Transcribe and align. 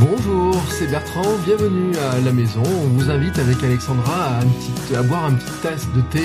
Bonjour, 0.00 0.54
c'est 0.70 0.86
Bertrand, 0.86 1.36
bienvenue 1.44 1.92
à 1.96 2.20
la 2.20 2.30
maison. 2.30 2.62
On 2.64 2.86
vous 2.96 3.10
invite 3.10 3.36
avec 3.40 3.64
Alexandra 3.64 4.38
à, 4.94 5.02
boire 5.02 5.24
un 5.24 5.34
petit 5.34 5.50
tasse 5.60 5.88
de 5.92 6.00
thé 6.02 6.22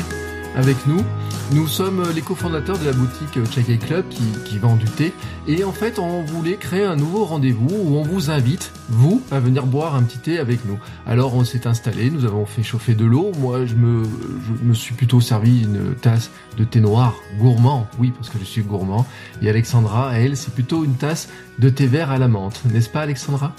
avec 0.55 0.77
nous. 0.85 1.03
Nous 1.53 1.67
sommes 1.67 2.03
les 2.15 2.21
cofondateurs 2.21 2.79
de 2.79 2.85
la 2.85 2.93
boutique 2.93 3.37
Check 3.51 3.79
Club 3.85 4.05
qui, 4.09 4.57
vend 4.57 4.75
du 4.75 4.85
thé. 4.85 5.13
Et 5.47 5.63
en 5.63 5.71
fait, 5.71 5.99
on 5.99 6.23
voulait 6.23 6.57
créer 6.57 6.83
un 6.83 6.95
nouveau 6.95 7.25
rendez-vous 7.25 7.69
où 7.69 7.95
on 7.97 8.01
vous 8.01 8.31
invite, 8.31 8.71
vous, 8.89 9.21
à 9.29 9.39
venir 9.39 9.67
boire 9.67 9.93
un 9.93 10.01
petit 10.01 10.17
thé 10.17 10.39
avec 10.39 10.65
nous. 10.65 10.79
Alors 11.05 11.35
on 11.35 11.43
s'est 11.43 11.67
installé, 11.67 12.09
nous 12.09 12.25
avons 12.25 12.47
fait 12.47 12.63
chauffer 12.63 12.95
de 12.95 13.05
l'eau. 13.05 13.31
Moi, 13.37 13.67
je 13.67 13.75
me, 13.75 14.03
suis 14.73 14.95
plutôt 14.95 15.21
servi 15.21 15.61
une 15.61 15.93
tasse 15.93 16.31
de 16.57 16.63
thé 16.63 16.79
noir 16.79 17.13
gourmand. 17.37 17.87
Oui, 17.99 18.11
parce 18.15 18.29
que 18.29 18.39
je 18.39 18.45
suis 18.45 18.63
gourmand. 18.63 19.05
Et 19.43 19.49
Alexandra, 19.49 20.17
elle, 20.17 20.35
c'est 20.35 20.55
plutôt 20.55 20.83
une 20.83 20.95
tasse 20.95 21.29
de 21.59 21.69
thé 21.69 21.85
vert 21.85 22.09
à 22.09 22.17
la 22.17 22.27
menthe. 22.27 22.61
N'est-ce 22.65 22.89
pas, 22.89 23.01
Alexandra? 23.01 23.53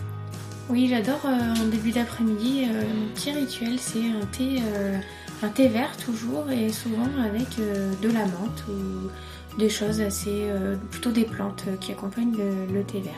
Oui, 0.69 0.89
j'adore 0.89 1.21
euh, 1.27 1.63
en 1.63 1.69
début 1.69 1.93
d'après-midi. 1.93 2.65
euh, 2.69 2.83
mon 2.83 3.07
petit 3.15 3.31
rituel, 3.33 3.79
c'est 3.79 4.01
un 4.01 4.25
thé, 4.33 4.63
euh, 4.67 4.99
un 5.43 5.49
thé 5.49 5.69
vert 5.69 5.97
toujours 5.97 6.51
et 6.51 6.71
souvent 6.71 7.09
avec 7.25 7.59
euh, 7.59 7.93
de 8.03 8.09
la 8.09 8.25
menthe 8.25 8.65
ou 8.69 9.59
des 9.59 9.69
choses 9.69 10.01
assez, 10.01 10.49
euh, 10.49 10.77
plutôt 10.91 11.11
des 11.11 11.25
plantes 11.25 11.65
qui 11.81 11.93
accompagnent 11.93 12.37
le, 12.73 12.83
thé 12.83 13.01
vert. 13.01 13.13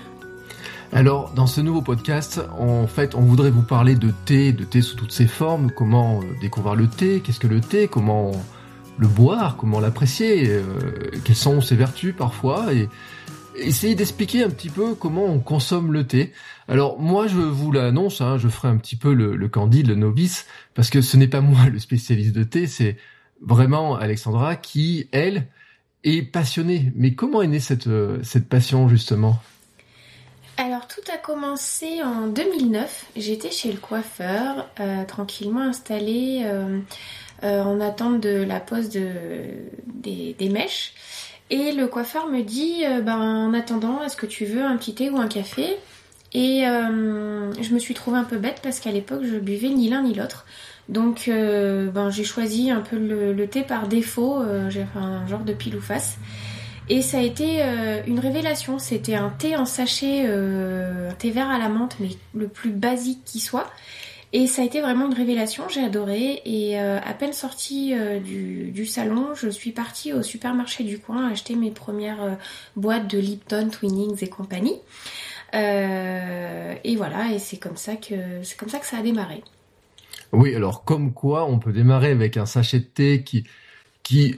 Alors, 0.93 1.33
dans 1.35 1.47
ce 1.47 1.61
nouveau 1.61 1.83
podcast, 1.83 2.41
en 2.59 2.87
fait, 2.87 3.15
on 3.15 3.23
voudrait 3.23 3.51
vous 3.51 3.63
parler 3.63 3.95
de 3.95 4.13
thé, 4.25 4.53
de 4.53 4.65
thé 4.65 4.83
sous 4.83 4.97
toutes 4.97 5.13
ses 5.13 5.27
formes, 5.27 5.71
comment 5.71 6.21
euh, 6.21 6.25
découvrir 6.41 6.75
le 6.75 6.89
thé, 6.89 7.21
qu'est-ce 7.21 7.41
que 7.41 7.47
le 7.47 7.61
thé, 7.61 7.89
comment 7.89 8.33
le 8.99 9.09
boire, 9.09 9.57
comment 9.57 9.79
l'apprécier, 9.79 10.51
quelles 11.25 11.37
sont 11.37 11.61
ses 11.61 11.77
vertus 11.77 12.15
parfois, 12.17 12.73
et 12.73 12.89
essayer 13.59 13.95
d'expliquer 13.95 14.43
un 14.45 14.51
petit 14.51 14.71
peu 14.71 14.95
comment 14.95 15.25
on 15.25 15.39
consomme 15.39 15.93
le 15.93 16.07
thé. 16.07 16.33
Alors, 16.69 16.99
moi, 16.99 17.27
je 17.27 17.37
vous 17.37 17.73
l'annonce, 17.73 18.21
hein, 18.21 18.39
je 18.39 18.49
ferai 18.49 18.69
un 18.69 18.77
petit 18.77 18.97
peu 18.97 19.13
le, 19.13 19.49
candide, 19.49 19.89
le 19.89 19.95
novice, 19.95 20.47
parce 20.75 20.91
que 20.91 21.01
ce 21.01 21.17
n'est 21.17 21.29
pas 21.29 21.41
moi 21.43 21.67
le 21.71 21.79
spécialiste 21.79 22.35
de 22.35 22.45
thé, 22.45 22.67
c'est 22.67 22.97
vraiment 23.41 23.97
Alexandra 23.97 24.57
qui, 24.57 25.09
elle, 25.13 25.47
est 26.05 26.23
passionnée. 26.23 26.93
Mais 26.95 27.15
comment 27.15 27.43
est 27.43 27.49
née 27.49 27.61
cette, 27.61 27.87
euh, 27.89 28.23
passion, 28.49 28.89
justement? 28.89 29.39
Alors 30.59 30.87
tout 30.87 31.03
a 31.13 31.19
commencé 31.19 32.03
en 32.03 32.29
2009. 32.29 33.07
J'étais 33.17 33.51
chez 33.51 33.71
le 33.71 33.79
coiffeur, 33.79 34.71
euh, 34.81 35.05
tranquillement 35.05 35.61
installée 35.61 36.45
euh, 36.47 36.81
en 37.43 37.79
attente 37.81 38.23
de 38.23 38.43
la 38.43 38.61
pose 38.61 38.89
de, 38.89 39.11
des, 39.87 40.35
des 40.39 40.49
mèches. 40.49 40.95
Et 41.51 41.73
le 41.73 41.87
coiffeur 41.87 42.29
me 42.29 42.43
dit, 42.43 42.83
euh, 42.85 43.01
ben, 43.01 43.19
en 43.19 43.55
attendant, 43.55 44.03
est-ce 44.03 44.17
que 44.17 44.27
tu 44.27 44.45
veux 44.45 44.63
un 44.63 44.77
petit 44.77 44.95
thé 44.95 45.11
ou 45.11 45.19
un 45.19 45.29
café? 45.29 45.77
Et 46.33 46.67
euh, 46.67 47.53
je 47.63 47.73
me 47.73 47.79
suis 47.79 47.95
trouvée 47.95 48.19
un 48.19 48.25
peu 48.25 48.37
bête 48.37 48.61
parce 48.63 48.81
qu'à 48.81 48.91
l'époque, 48.91 49.23
je 49.23 49.37
buvais 49.37 49.69
ni 49.69 49.89
l'un 49.89 50.03
ni 50.03 50.15
l'autre. 50.15 50.45
Donc 50.89 51.29
euh, 51.29 51.89
ben, 51.89 52.11
j'ai 52.11 52.25
choisi 52.25 52.71
un 52.71 52.81
peu 52.81 52.97
le, 52.97 53.47
thé 53.47 53.63
par 53.63 53.89
défaut, 53.89 54.43
j'ai 54.69 54.85
fait 54.85 54.99
un 54.99 55.27
genre 55.27 55.45
de 55.45 55.53
pile 55.53 55.77
ou 55.77 55.81
face. 55.81 56.19
Et 56.89 57.03
ça 57.03 57.19
a 57.19 57.23
été 57.23 57.63
une 58.07 58.21
révélation. 58.21 58.79
C'était 58.79 59.15
un 59.15 59.31
thé 59.31 59.57
en 59.57 59.65
sachet, 59.67 60.27
un 60.27 61.15
thé 61.19 61.31
vert 61.31 61.49
à 61.49 61.59
la 61.59 61.69
menthe, 61.69 61.97
mais 62.01 62.11
le 62.35 62.49
plus 62.49 62.71
basique 62.71 63.23
qui 63.25 63.41
soit. 63.41 63.71
Et 64.33 64.47
ça 64.47 64.63
a 64.63 64.65
été 64.65 64.81
vraiment 64.81 65.07
une 65.07 65.15
révélation, 65.15 65.69
j'ai 65.69 65.83
adoré. 65.83 66.43
Et 66.45 66.81
euh, 66.81 66.99
à 67.05 67.15
peine 67.15 67.33
sortie 67.33 67.95
euh, 67.95 68.19
du, 68.19 68.71
du 68.71 68.87
salon, 68.87 69.35
je 69.35 69.49
suis 69.49 69.73
partie 69.73 70.13
au 70.13 70.23
supermarché 70.23 70.85
du 70.85 70.99
coin 70.99 71.29
acheter 71.31 71.55
mes 71.55 71.71
premières 71.71 72.23
euh, 72.23 72.35
boîtes 72.75 73.09
de 73.09 73.19
Lipton, 73.19 73.69
Twinings 73.71 74.23
et 74.23 74.29
compagnie. 74.29 74.79
Et 75.53 76.97
voilà, 76.97 77.33
et 77.33 77.39
c'est 77.39 77.57
comme 77.57 77.79
ça 77.79 77.97
que 77.97 78.43
c'est 78.43 78.59
comme 78.59 78.69
ça 78.69 78.79
que 78.79 78.85
ça 78.85 78.99
a 78.99 79.03
démarré. 79.03 79.43
Oui, 80.33 80.55
alors 80.55 80.85
comme 80.85 81.15
quoi 81.15 81.47
on 81.47 81.59
peut 81.59 81.73
démarrer 81.73 82.11
avec 82.11 82.37
un 82.37 82.45
sachet 82.45 82.81
de 82.81 82.85
thé 82.85 83.23
qui, 83.23 83.45
qui 84.03 84.35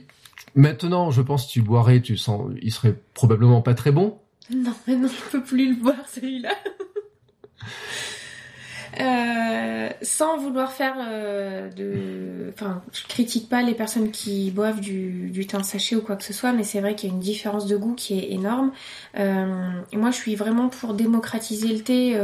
maintenant, 0.55 1.11
je 1.11 1.21
pense, 1.21 1.49
tu 1.49 1.61
boirais, 1.61 1.99
tu 2.01 2.15
sens, 2.15 2.49
il 2.61 2.71
serait 2.71 2.95
probablement 3.13 3.61
pas 3.61 3.73
très 3.73 3.91
bon. 3.91 4.17
Non, 4.49 4.73
maintenant 4.87 5.09
je 5.09 5.31
peux 5.31 5.43
plus 5.43 5.75
le 5.75 5.75
boire 5.75 6.07
celui-là. 6.07 6.53
Euh, 8.99 9.89
sans 10.01 10.37
vouloir 10.37 10.71
faire 10.71 10.95
euh, 10.99 11.69
de... 11.69 12.51
Enfin, 12.53 12.81
je 12.91 13.03
critique 13.07 13.47
pas 13.47 13.61
les 13.61 13.75
personnes 13.75 14.11
qui 14.11 14.49
boivent 14.51 14.81
du, 14.81 15.29
du 15.29 15.47
en 15.53 15.63
sachet 15.63 15.95
ou 15.95 16.01
quoi 16.01 16.15
que 16.15 16.23
ce 16.23 16.33
soit, 16.33 16.51
mais 16.51 16.63
c'est 16.63 16.79
vrai 16.79 16.95
qu'il 16.95 17.09
y 17.09 17.11
a 17.11 17.15
une 17.15 17.21
différence 17.21 17.67
de 17.67 17.77
goût 17.77 17.93
qui 17.93 18.17
est 18.17 18.31
énorme. 18.31 18.71
Euh, 19.17 19.69
moi, 19.93 20.11
je 20.11 20.17
suis 20.17 20.35
vraiment 20.35 20.69
pour 20.69 20.93
démocratiser 20.93 21.67
le 21.67 21.81
thé 21.81 22.19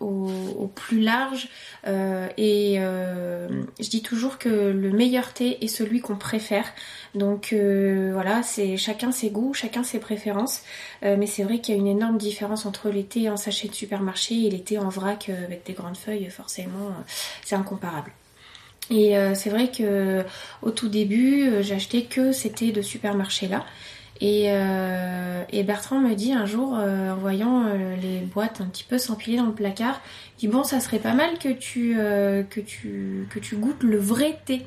au, 0.00 0.70
plus 0.74 1.00
large. 1.00 1.48
Et 1.86 2.78
je 2.78 3.88
dis 3.88 4.02
toujours 4.02 4.38
que 4.38 4.48
le 4.48 4.90
meilleur 4.90 5.32
thé 5.32 5.64
est 5.64 5.68
celui 5.68 6.00
qu'on 6.00 6.16
préfère. 6.16 6.66
Donc 7.14 7.54
voilà, 7.54 8.42
c'est 8.42 8.76
chacun 8.76 9.12
ses 9.12 9.30
goûts, 9.30 9.54
chacun 9.54 9.82
ses 9.82 9.98
préférences. 9.98 10.62
Mais 11.02 11.26
c'est 11.26 11.44
vrai 11.44 11.60
qu'il 11.60 11.74
y 11.74 11.78
a 11.78 11.80
une 11.80 11.86
énorme 11.86 12.18
différence 12.18 12.66
entre 12.66 12.90
les 12.90 13.04
thés 13.04 13.30
en 13.30 13.36
sachet 13.36 13.68
de 13.68 13.74
supermarché 13.74 14.46
et 14.46 14.50
les 14.50 14.62
thés 14.62 14.78
en 14.78 14.88
vrac 14.88 15.30
avec 15.30 15.64
des 15.64 15.74
grandes 15.86 15.96
feuilles. 15.96 16.28
Forcément, 16.30 16.88
euh, 16.88 17.02
c'est 17.44 17.54
incomparable. 17.54 18.12
Et 18.90 19.16
euh, 19.16 19.34
c'est 19.34 19.50
vrai 19.50 19.70
que 19.70 20.24
au 20.62 20.70
tout 20.70 20.88
début, 20.88 21.48
euh, 21.48 21.62
j'achetais 21.62 22.02
que 22.02 22.32
thés 22.48 22.72
de 22.72 22.82
supermarché 22.82 23.48
là. 23.48 23.64
Et, 24.22 24.46
et 24.46 25.62
Bertrand 25.62 26.00
me 26.00 26.14
dit 26.14 26.32
un 26.32 26.46
jour, 26.46 26.72
en 26.72 27.16
voyant 27.16 27.64
les 28.00 28.20
boîtes 28.20 28.62
un 28.62 28.64
petit 28.64 28.84
peu 28.84 28.96
s'empiler 28.96 29.36
dans 29.36 29.44
le 29.44 29.52
placard, 29.52 30.00
dit 30.38 30.48
bon, 30.48 30.64
ça 30.64 30.80
serait 30.80 31.00
pas 31.00 31.12
mal 31.12 31.36
que 31.38 31.50
tu, 31.50 31.96
que 31.96 32.60
tu, 32.60 33.28
que 33.28 33.38
tu 33.38 33.56
goûtes 33.56 33.82
le 33.82 33.98
vrai 33.98 34.40
thé. 34.46 34.64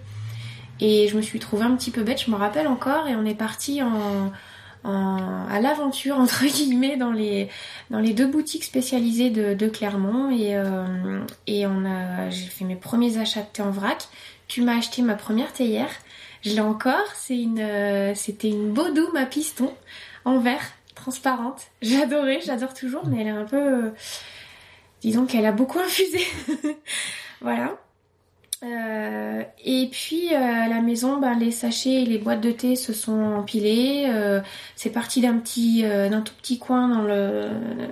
Et 0.79 1.07
je 1.07 1.17
me 1.17 1.23
suis 1.23 1.39
trouvée 1.39 1.63
un 1.63 1.75
petit 1.75 1.89
peu 1.89 2.03
bête, 2.03 2.21
je 2.23 2.29
me 2.29 2.35
rappelle 2.35 2.67
encore, 2.67 3.07
et 3.07 3.15
on 3.15 3.25
est 3.25 3.33
parti 3.33 3.81
en, 3.81 4.31
en- 4.83 5.45
à 5.49 5.59
l'aventure 5.59 6.17
entre 6.19 6.45
guillemets 6.45 6.95
dans 6.97 7.11
les 7.11 7.49
dans 7.89 7.99
les 7.99 8.13
deux 8.13 8.27
boutiques 8.27 8.63
spécialisées 8.63 9.29
de, 9.29 9.53
de 9.53 9.67
Clermont 9.67 10.29
et 10.31 10.55
euh, 10.55 11.19
et 11.47 11.65
on 11.67 11.85
a 11.85 12.29
j'ai 12.29 12.45
fait 12.45 12.65
mes 12.65 12.75
premiers 12.75 13.17
achats 13.17 13.41
de 13.41 13.47
thé 13.51 13.61
en 13.61 13.71
vrac. 13.71 14.07
Tu 14.47 14.61
m'as 14.61 14.77
acheté 14.77 15.01
ma 15.01 15.15
première 15.15 15.53
théière, 15.53 15.89
je 16.43 16.51
l'ai 16.51 16.59
encore. 16.61 17.05
C'est 17.15 17.37
une 17.37 17.59
euh, 17.59 18.15
c'était 18.15 18.49
une 18.49 18.71
Bodum 18.73 19.15
à 19.15 19.25
piston 19.25 19.73
en 20.25 20.39
verre 20.39 20.63
transparente. 20.95 21.61
Adoré, 22.01 22.39
j'adore 22.45 22.73
toujours, 22.73 23.05
mais 23.07 23.21
elle 23.21 23.27
est 23.27 23.31
un 23.31 23.45
peu 23.45 23.57
euh, 23.85 23.89
disons 25.01 25.25
qu'elle 25.25 25.45
a 25.45 25.51
beaucoup 25.51 25.79
infusé. 25.79 26.19
voilà. 27.41 27.77
Euh, 28.61 29.43
et 29.63 29.87
puis 29.89 30.33
euh, 30.33 30.37
à 30.37 30.67
la 30.67 30.81
maison, 30.81 31.17
ben, 31.19 31.33
les 31.39 31.51
sachets 31.51 32.01
et 32.01 32.05
les 32.05 32.17
boîtes 32.17 32.41
de 32.41 32.51
thé 32.51 32.75
se 32.75 32.91
sont 32.91 33.21
empilés. 33.37 34.07
Euh, 34.09 34.41
c'est 34.75 34.89
parti 34.89 35.21
d'un 35.21 35.37
petit, 35.37 35.85
euh, 35.85 36.09
d'un 36.09 36.21
tout 36.21 36.33
petit 36.41 36.59
coin 36.59 36.89
dans 36.89 37.03
le, 37.03 37.47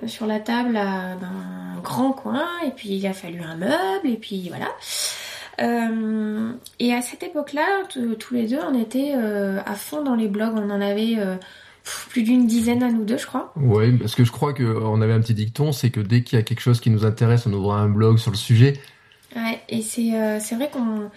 sur 0.08 0.26
la 0.26 0.40
table 0.40 0.76
à 0.76 1.16
ben, 1.16 1.30
un 1.78 1.80
grand 1.82 2.12
coin. 2.12 2.46
Et 2.66 2.72
puis 2.72 2.90
il 2.90 3.08
a 3.08 3.14
fallu 3.14 3.42
un 3.42 3.56
meuble. 3.56 4.08
Et 4.08 4.18
puis 4.18 4.50
voilà. 4.50 4.68
Euh, 5.62 6.52
et 6.80 6.94
à 6.94 7.02
cette 7.02 7.24
époque-là, 7.24 7.66
tous 8.20 8.34
les 8.34 8.48
deux, 8.48 8.60
on 8.70 8.78
était 8.78 9.14
euh, 9.16 9.60
à 9.66 9.76
fond 9.76 10.04
dans 10.04 10.16
les 10.16 10.28
blogs. 10.28 10.54
On 10.56 10.70
en 10.70 10.82
avait 10.82 11.16
plus 12.10 12.24
d'une 12.24 12.46
dizaine 12.46 12.84
à 12.84 12.92
nous 12.92 13.06
deux, 13.06 13.18
je 13.18 13.26
crois. 13.26 13.54
Oui, 13.56 13.94
parce 13.94 14.16
que 14.16 14.26
je 14.26 14.32
crois 14.34 14.52
que 14.52 14.64
on 14.64 15.02
avait 15.02 15.14
un 15.14 15.22
petit 15.22 15.34
dicton, 15.34 15.72
c'est 15.72 15.92
que 15.92 16.02
dès 16.02 16.24
qu'il 16.24 16.38
y 16.38 16.42
a 16.42 16.44
quelque 16.44 16.60
chose 16.60 16.82
qui 16.82 16.90
nous 16.90 17.06
intéresse, 17.06 17.48
on 17.48 17.54
ouvre 17.54 17.74
un 17.74 17.88
blog 17.88 18.18
sur 18.18 18.32
le 18.32 18.38
sujet. 18.38 18.74
Ouais, 19.38 19.62
et 19.70 19.84
c'est 19.84 20.16
euh, 20.16 20.40
vrai 20.52 20.72
qu'on 20.72 21.12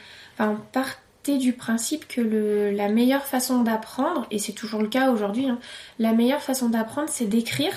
partait 0.72 1.38
du 1.38 1.54
principe 1.54 2.06
que 2.06 2.20
le, 2.20 2.70
la 2.70 2.88
meilleure 2.88 3.25
façon 3.25 3.62
d'apprendre, 3.62 4.26
et 4.31 4.38
c'est 4.38 4.53
toujours 4.53 4.82
le 4.82 4.88
cas 4.88 5.11
aujourd'hui, 5.11 5.49
hein, 5.49 5.58
la 5.99 6.12
meilleure 6.12 6.43
façon 6.43 6.69
d'apprendre, 6.69 7.08
c'est 7.08 7.25
d'écrire 7.25 7.72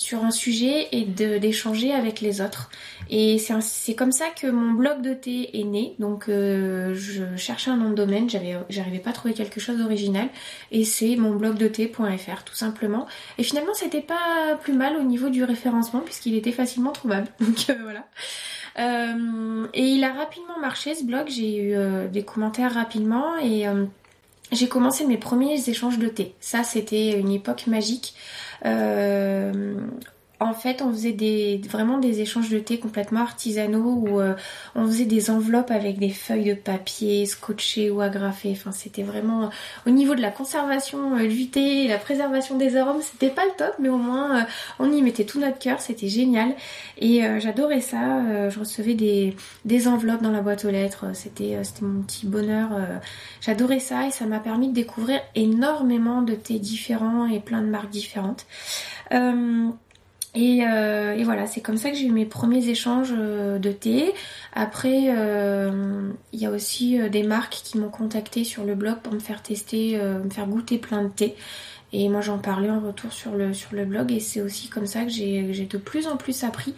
sur 0.00 0.24
un 0.24 0.30
sujet 0.30 0.88
et 0.92 1.04
d'échanger 1.04 1.92
avec 1.92 2.22
les 2.22 2.40
autres. 2.40 2.70
Et 3.10 3.36
c'est 3.36 3.94
comme 3.94 4.12
ça 4.12 4.28
que 4.30 4.46
mon 4.46 4.72
blog 4.72 5.02
de 5.02 5.12
thé 5.12 5.60
est 5.60 5.64
né. 5.64 5.94
Donc 5.98 6.30
euh, 6.30 6.94
je 6.94 7.36
cherchais 7.36 7.70
un 7.70 7.76
nom 7.76 7.90
de 7.90 7.96
domaine, 7.96 8.30
j'arrivais 8.30 8.98
pas 8.98 9.10
à 9.10 9.12
trouver 9.12 9.34
quelque 9.34 9.60
chose 9.60 9.76
d'original, 9.76 10.28
et 10.72 10.84
c'est 10.84 11.16
mon 11.16 11.36
blog 11.36 11.58
de 11.58 11.68
thé.fr 11.68 12.44
tout 12.44 12.54
simplement. 12.54 13.06
Et 13.36 13.42
finalement 13.42 13.74
c'était 13.74 14.00
pas 14.00 14.56
plus 14.62 14.72
mal 14.72 14.96
au 14.96 15.02
niveau 15.02 15.28
du 15.28 15.44
référencement 15.44 16.00
puisqu'il 16.00 16.34
était 16.34 16.52
facilement 16.52 16.92
trouvable. 16.92 17.28
Donc 17.40 17.66
euh, 17.68 17.74
voilà. 17.82 18.06
Euh, 18.78 19.66
et 19.74 19.84
il 19.84 20.02
a 20.02 20.14
rapidement 20.14 20.58
marché 20.58 20.94
ce 20.94 21.04
blog, 21.04 21.28
j'ai 21.28 21.58
eu 21.58 22.08
des 22.08 22.22
commentaires 22.22 22.72
rapidement 22.72 23.36
et 23.36 23.66
j'ai 24.52 24.68
commencé 24.68 25.04
mes 25.06 25.16
premiers 25.18 25.68
échanges 25.68 25.98
de 25.98 26.08
thé. 26.08 26.34
Ça 26.40 26.62
c'était 26.64 27.18
une 27.18 27.30
époque 27.30 27.66
magique. 27.66 28.14
Euh, 28.64 29.74
en 30.40 30.54
fait, 30.54 30.80
on 30.80 30.90
faisait 30.90 31.12
des, 31.12 31.60
vraiment 31.68 31.98
des 31.98 32.22
échanges 32.22 32.48
de 32.48 32.58
thé 32.58 32.78
complètement 32.78 33.20
artisanaux 33.20 34.02
où 34.08 34.20
euh, 34.20 34.34
on 34.74 34.86
faisait 34.86 35.04
des 35.04 35.30
enveloppes 35.30 35.70
avec 35.70 35.98
des 35.98 36.08
feuilles 36.08 36.46
de 36.46 36.54
papier 36.54 37.26
scotchées 37.26 37.90
ou 37.90 38.00
agrafées. 38.00 38.52
Enfin, 38.52 38.72
c'était 38.72 39.02
vraiment 39.02 39.44
euh, 39.44 39.48
au 39.86 39.90
niveau 39.90 40.14
de 40.14 40.22
la 40.22 40.30
conservation 40.30 41.18
euh, 41.18 41.28
du 41.28 41.50
thé, 41.50 41.88
la 41.88 41.98
préservation 41.98 42.56
des 42.56 42.78
arômes, 42.78 43.02
c'était 43.02 43.28
pas 43.28 43.44
le 43.44 43.52
top, 43.58 43.74
mais 43.78 43.90
au 43.90 43.98
moins 43.98 44.46
on 44.78 44.90
y 44.90 45.02
mettait 45.02 45.24
tout 45.24 45.38
notre 45.40 45.58
cœur, 45.58 45.78
c'était 45.82 46.08
génial. 46.08 46.54
Et 46.98 47.22
j'adorais 47.38 47.80
ça. 47.80 48.48
je 48.48 48.58
recevais 48.58 48.94
des, 48.94 49.36
des 49.64 49.88
enveloppes 49.88 50.22
dans 50.22 50.30
la 50.30 50.40
boîte 50.40 50.64
aux 50.64 50.70
lettres. 50.70 51.06
C'était 51.14 51.58
c'était 51.64 51.84
mon 51.84 52.02
petit 52.02 52.26
bonheur. 52.26 52.70
j'adorais 53.40 53.80
ça 53.80 54.06
et 54.06 54.10
ça 54.10 54.26
m'a 54.26 54.40
permis 54.40 54.68
de 54.68 54.74
découvrir 54.74 55.20
énormément 55.34 56.22
de 56.22 56.34
thés 56.34 56.58
différents 56.58 57.26
et 57.26 57.40
plein 57.40 57.60
de 57.62 57.68
marques 57.68 57.90
différentes. 57.90 58.46
Euh, 60.36 61.12
et, 61.14 61.24
voilà, 61.24 61.46
c'est 61.46 61.60
comme 61.60 61.76
ça 61.76 61.90
que 61.90 61.96
j'ai 61.96 62.06
eu 62.06 62.12
mes 62.12 62.26
premiers 62.26 62.68
échanges 62.68 63.12
euh, 63.16 63.58
de 63.58 63.72
thé. 63.72 64.12
Après, 64.52 65.06
euh, 65.08 66.10
il 66.32 66.40
y 66.40 66.46
a 66.46 66.50
aussi 66.50 66.98
des 67.10 67.22
marques 67.22 67.60
qui 67.64 67.78
m'ont 67.78 67.88
contacté 67.88 68.44
sur 68.44 68.64
le 68.64 68.74
blog 68.74 68.98
pour 69.02 69.12
me 69.12 69.18
faire 69.18 69.42
tester, 69.42 69.98
me 69.98 70.30
faire 70.30 70.46
goûter 70.46 70.78
plein 70.78 71.02
de 71.02 71.08
thé. 71.08 71.34
Et 71.92 72.08
moi, 72.08 72.20
j'en 72.20 72.38
parlais 72.38 72.70
en 72.70 72.80
retour 72.80 73.12
sur 73.12 73.32
le, 73.32 73.52
sur 73.52 73.74
le 73.74 73.84
blog. 73.84 74.12
Et 74.12 74.20
c'est 74.20 74.40
aussi 74.40 74.68
comme 74.68 74.86
ça 74.86 75.04
que 75.04 75.10
j'ai 75.10 75.42
de 75.42 75.78
plus 75.78 76.06
en 76.06 76.16
plus 76.16 76.44
appris. 76.44 76.74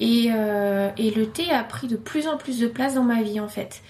Et, 0.00 0.26
et, 0.26 1.10
le 1.10 1.26
thé 1.26 1.50
a 1.50 1.64
pris 1.64 1.88
de 1.88 1.96
plus 1.96 2.26
en 2.26 2.36
plus 2.36 2.58
de 2.58 2.66
place 2.66 2.94
dans 2.94 3.04
ma 3.04 3.22
vie, 3.22 3.40
en 3.40 3.48
fait. 3.48 3.82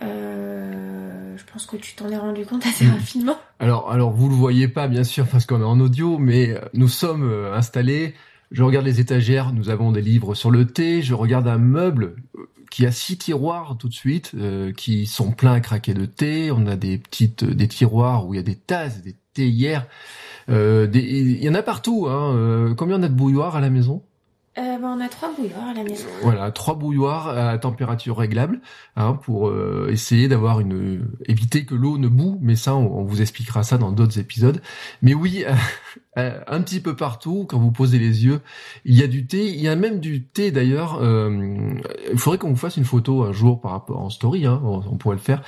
je 0.00 1.42
pense 1.52 1.66
que 1.66 1.76
tu 1.76 1.94
t'en 1.94 2.08
es 2.08 2.16
rendu 2.16 2.44
compte 2.44 2.66
assez 2.66 2.86
mm. 2.86 2.90
rapidement. 2.90 3.36
Alors, 3.60 3.90
alors 3.90 4.10
vous 4.10 4.28
le 4.28 4.34
voyez 4.34 4.68
pas 4.68 4.88
bien 4.88 5.04
sûr 5.04 5.26
parce 5.26 5.46
qu'on 5.46 5.60
est 5.60 5.64
en 5.64 5.80
audio, 5.80 6.18
mais 6.18 6.60
nous 6.74 6.88
sommes 6.88 7.32
installés 7.52 8.14
je 8.50 8.62
regarde 8.62 8.86
les 8.86 9.00
étagères, 9.00 9.52
nous 9.52 9.68
avons 9.68 9.92
des 9.92 10.00
livres 10.00 10.34
sur 10.34 10.50
le 10.50 10.66
thé, 10.66 11.02
je 11.02 11.14
regarde 11.14 11.46
un 11.48 11.58
meuble 11.58 12.16
euh, 12.36 12.48
qui 12.70 12.86
a 12.86 12.92
six 12.92 13.18
tiroirs 13.18 13.76
tout 13.78 13.88
de 13.88 13.94
suite, 13.94 14.32
euh, 14.34 14.72
qui 14.72 15.06
sont 15.06 15.32
pleins 15.32 15.52
à 15.52 15.60
craquer 15.60 15.94
de 15.94 16.06
thé. 16.06 16.50
On 16.50 16.66
a 16.66 16.76
des 16.76 16.98
petites 16.98 17.44
des 17.44 17.68
tiroirs 17.68 18.26
où 18.26 18.34
il 18.34 18.38
y 18.38 18.40
a 18.40 18.44
des 18.44 18.56
tasses, 18.56 19.02
des 19.02 19.16
théières. 19.34 19.86
Euh, 20.48 20.88
il 20.94 21.42
y 21.42 21.48
en 21.48 21.54
a 21.54 21.62
partout. 21.62 22.06
Hein. 22.08 22.74
combien 22.76 22.98
on 22.98 23.02
a 23.02 23.08
de 23.08 23.14
bouilloires 23.14 23.56
à 23.56 23.60
la 23.60 23.70
maison? 23.70 24.02
Euh, 24.58 24.78
bah, 24.78 24.92
on 24.96 25.00
a 25.00 25.08
trois 25.08 25.32
bouilloires 25.32 25.68
à 25.68 25.74
la 25.74 25.84
maison. 25.84 26.06
Voilà, 26.22 26.50
trois 26.50 26.74
bouilloires 26.74 27.28
à 27.28 27.56
température 27.58 28.18
réglable 28.18 28.60
hein, 28.96 29.12
pour 29.22 29.48
euh, 29.48 29.88
essayer 29.92 30.26
d'avoir 30.26 30.58
une 30.58 31.06
éviter 31.26 31.64
que 31.64 31.76
l'eau 31.76 31.96
ne 31.96 32.08
boue. 32.08 32.38
Mais 32.40 32.56
ça, 32.56 32.74
on, 32.74 33.04
vous 33.04 33.20
expliquera 33.20 33.62
ça 33.62 33.78
dans 33.78 33.92
d'autres 33.92 34.18
épisodes. 34.18 34.60
Mais 35.00 35.14
oui, 35.14 35.44
euh, 36.18 36.40
un 36.48 36.60
petit 36.62 36.80
peu 36.80 36.96
partout, 36.96 37.46
quand 37.48 37.58
vous 37.58 37.70
posez 37.70 38.00
les 38.00 38.24
yeux, 38.24 38.40
il 38.84 38.96
y 38.96 39.04
a 39.04 39.06
du 39.06 39.26
thé. 39.26 39.46
Il 39.46 39.60
y 39.60 39.68
a 39.68 39.76
même 39.76 40.00
du 40.00 40.24
thé 40.24 40.50
d'ailleurs. 40.50 41.00
il 41.02 42.18
faudrait 42.18 42.38
qu'on 42.38 42.50
vous 42.50 42.56
fasse 42.56 42.76
une 42.76 42.84
photo 42.84 43.22
un 43.22 43.32
jour 43.32 43.60
par 43.60 43.70
rapport 43.72 44.00
en 44.00 44.10
story. 44.10 44.46
Hein, 44.46 44.60
on, 44.64 44.96
pourrait 44.96 45.16
le 45.16 45.22
faire, 45.22 45.42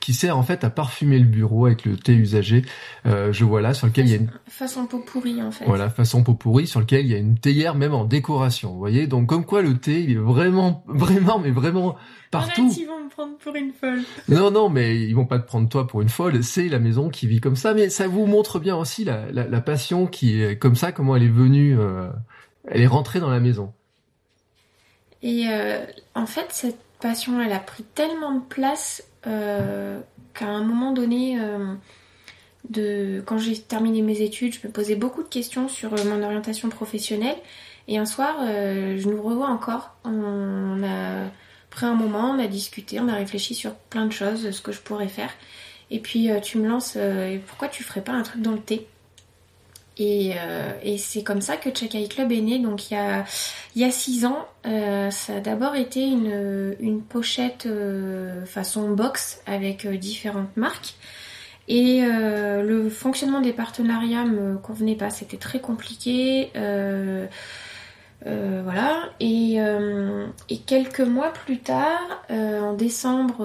qui 0.00 0.14
sert 0.14 0.38
en 0.38 0.42
fait 0.42 0.64
à 0.64 0.70
parfumer 0.70 1.18
le 1.18 1.26
bureau 1.26 1.66
avec 1.66 1.84
le 1.84 1.96
thé 1.96 2.14
usagé. 2.14 2.62
je 3.04 3.44
vois 3.44 3.60
là 3.60 3.74
sur 3.74 3.86
lequel 3.86 4.06
il 4.06 4.10
y 4.10 4.14
a 4.14 4.18
une 4.18 4.30
façon 4.48 4.86
pot 4.86 5.00
pourri 5.00 5.42
en 5.42 5.50
fait. 5.50 5.66
Voilà, 5.66 5.90
façon 5.90 6.22
pot 6.22 6.34
pourri 6.34 6.66
sur 6.66 6.80
lequel 6.80 7.04
il 7.04 7.12
y 7.12 7.14
a 7.14 7.18
une 7.18 7.36
théière 7.38 7.74
même 7.74 7.92
en 7.92 8.04
décoration 8.04 8.53
vous 8.62 8.78
voyez. 8.78 9.06
Donc 9.06 9.28
comme 9.28 9.44
quoi 9.44 9.62
le 9.62 9.76
thé, 9.76 10.02
il 10.02 10.12
est 10.12 10.14
vraiment, 10.14 10.84
vraiment, 10.88 11.38
mais 11.38 11.50
vraiment 11.50 11.96
partout. 12.30 12.70
ils 12.76 12.86
vont 12.86 13.04
me 13.04 13.08
prendre 13.08 13.36
pour 13.36 13.54
une 13.54 13.72
folle. 13.72 14.02
Non, 14.28 14.50
non, 14.50 14.68
mais 14.68 15.00
ils 15.00 15.14
vont 15.14 15.26
pas 15.26 15.38
te 15.38 15.46
prendre 15.46 15.68
toi 15.68 15.86
pour 15.86 16.02
une 16.02 16.08
folle. 16.08 16.42
C'est 16.42 16.68
la 16.68 16.78
maison 16.78 17.08
qui 17.08 17.26
vit 17.26 17.40
comme 17.40 17.56
ça, 17.56 17.74
mais 17.74 17.88
ça 17.88 18.08
vous 18.08 18.26
montre 18.26 18.58
bien 18.58 18.76
aussi 18.76 19.04
la, 19.04 19.30
la, 19.30 19.60
passion 19.60 20.06
qui 20.06 20.42
est 20.42 20.58
comme 20.58 20.74
ça, 20.74 20.92
comment 20.92 21.16
elle 21.16 21.22
est 21.22 21.28
venue, 21.28 21.78
euh, 21.78 22.08
elle 22.68 22.82
est 22.82 22.86
rentrée 22.86 23.20
dans 23.20 23.30
la 23.30 23.40
maison. 23.40 23.72
Et 25.22 25.46
euh, 25.48 25.84
en 26.14 26.26
fait, 26.26 26.46
cette 26.50 26.78
passion, 27.00 27.40
elle 27.40 27.52
a 27.52 27.60
pris 27.60 27.82
tellement 27.82 28.32
de 28.32 28.42
place 28.42 29.04
euh, 29.26 30.00
qu'à 30.34 30.48
un 30.48 30.64
moment 30.64 30.92
donné 30.92 31.38
de 32.68 33.22
quand 33.26 33.38
j'ai 33.38 33.58
terminé 33.58 34.02
mes 34.02 34.20
études, 34.20 34.54
je 34.54 34.66
me 34.66 34.72
posais 34.72 34.96
beaucoup 34.96 35.22
de 35.22 35.28
questions 35.28 35.68
sur 35.68 35.90
mon 36.04 36.22
orientation 36.22 36.68
professionnelle 36.68 37.36
et 37.86 37.98
un 37.98 38.06
soir, 38.06 38.36
euh, 38.40 38.98
je 38.98 39.08
nous 39.08 39.22
revois 39.22 39.48
encore. 39.48 39.94
On 40.04 40.82
a 40.82 41.28
pris 41.70 41.86
un 41.86 41.94
moment, 41.94 42.30
on 42.30 42.38
a 42.38 42.46
discuté, 42.46 42.98
on 43.00 43.08
a 43.08 43.14
réfléchi 43.14 43.54
sur 43.54 43.74
plein 43.74 44.06
de 44.06 44.12
choses, 44.12 44.50
ce 44.50 44.60
que 44.62 44.72
je 44.72 44.80
pourrais 44.80 45.08
faire. 45.08 45.30
Et 45.90 46.00
puis 46.00 46.30
euh, 46.30 46.40
tu 46.40 46.58
me 46.58 46.68
lances, 46.68 46.94
euh, 46.96 47.38
pourquoi 47.46 47.68
tu 47.68 47.82
ferais 47.84 48.00
pas 48.00 48.12
un 48.12 48.22
truc 48.22 48.40
dans 48.40 48.52
le 48.52 48.60
thé? 48.60 48.86
Et, 49.96 50.34
c'est 50.98 51.22
comme 51.22 51.40
ça 51.40 51.56
que 51.56 51.70
Chakai 51.72 52.08
Club 52.08 52.32
est 52.32 52.40
né. 52.40 52.58
Donc 52.58 52.90
il 52.90 52.94
y 52.94 52.96
a, 52.96 53.24
y 53.76 53.84
a 53.84 53.90
six 53.92 54.24
ans, 54.24 54.48
ça 54.64 55.36
a 55.36 55.40
d'abord 55.40 55.76
été 55.76 56.04
une, 56.04 57.00
pochette 57.08 57.68
façon 58.44 58.90
box 58.90 59.40
avec 59.46 59.86
différentes 59.86 60.56
marques. 60.56 60.94
Et 61.68 62.00
le 62.02 62.90
fonctionnement 62.90 63.40
des 63.40 63.52
partenariats 63.52 64.24
me 64.24 64.58
convenait 64.58 64.96
pas, 64.96 65.10
c'était 65.10 65.36
très 65.36 65.60
compliqué. 65.60 66.50
Voilà. 68.24 69.10
Euh, 69.22 70.26
et, 70.48 70.58
quelques 70.58 71.00
mois 71.00 71.32
plus 71.32 71.58
tard, 71.58 72.22
euh, 72.30 72.60
en 72.60 72.74
décembre 72.74 73.44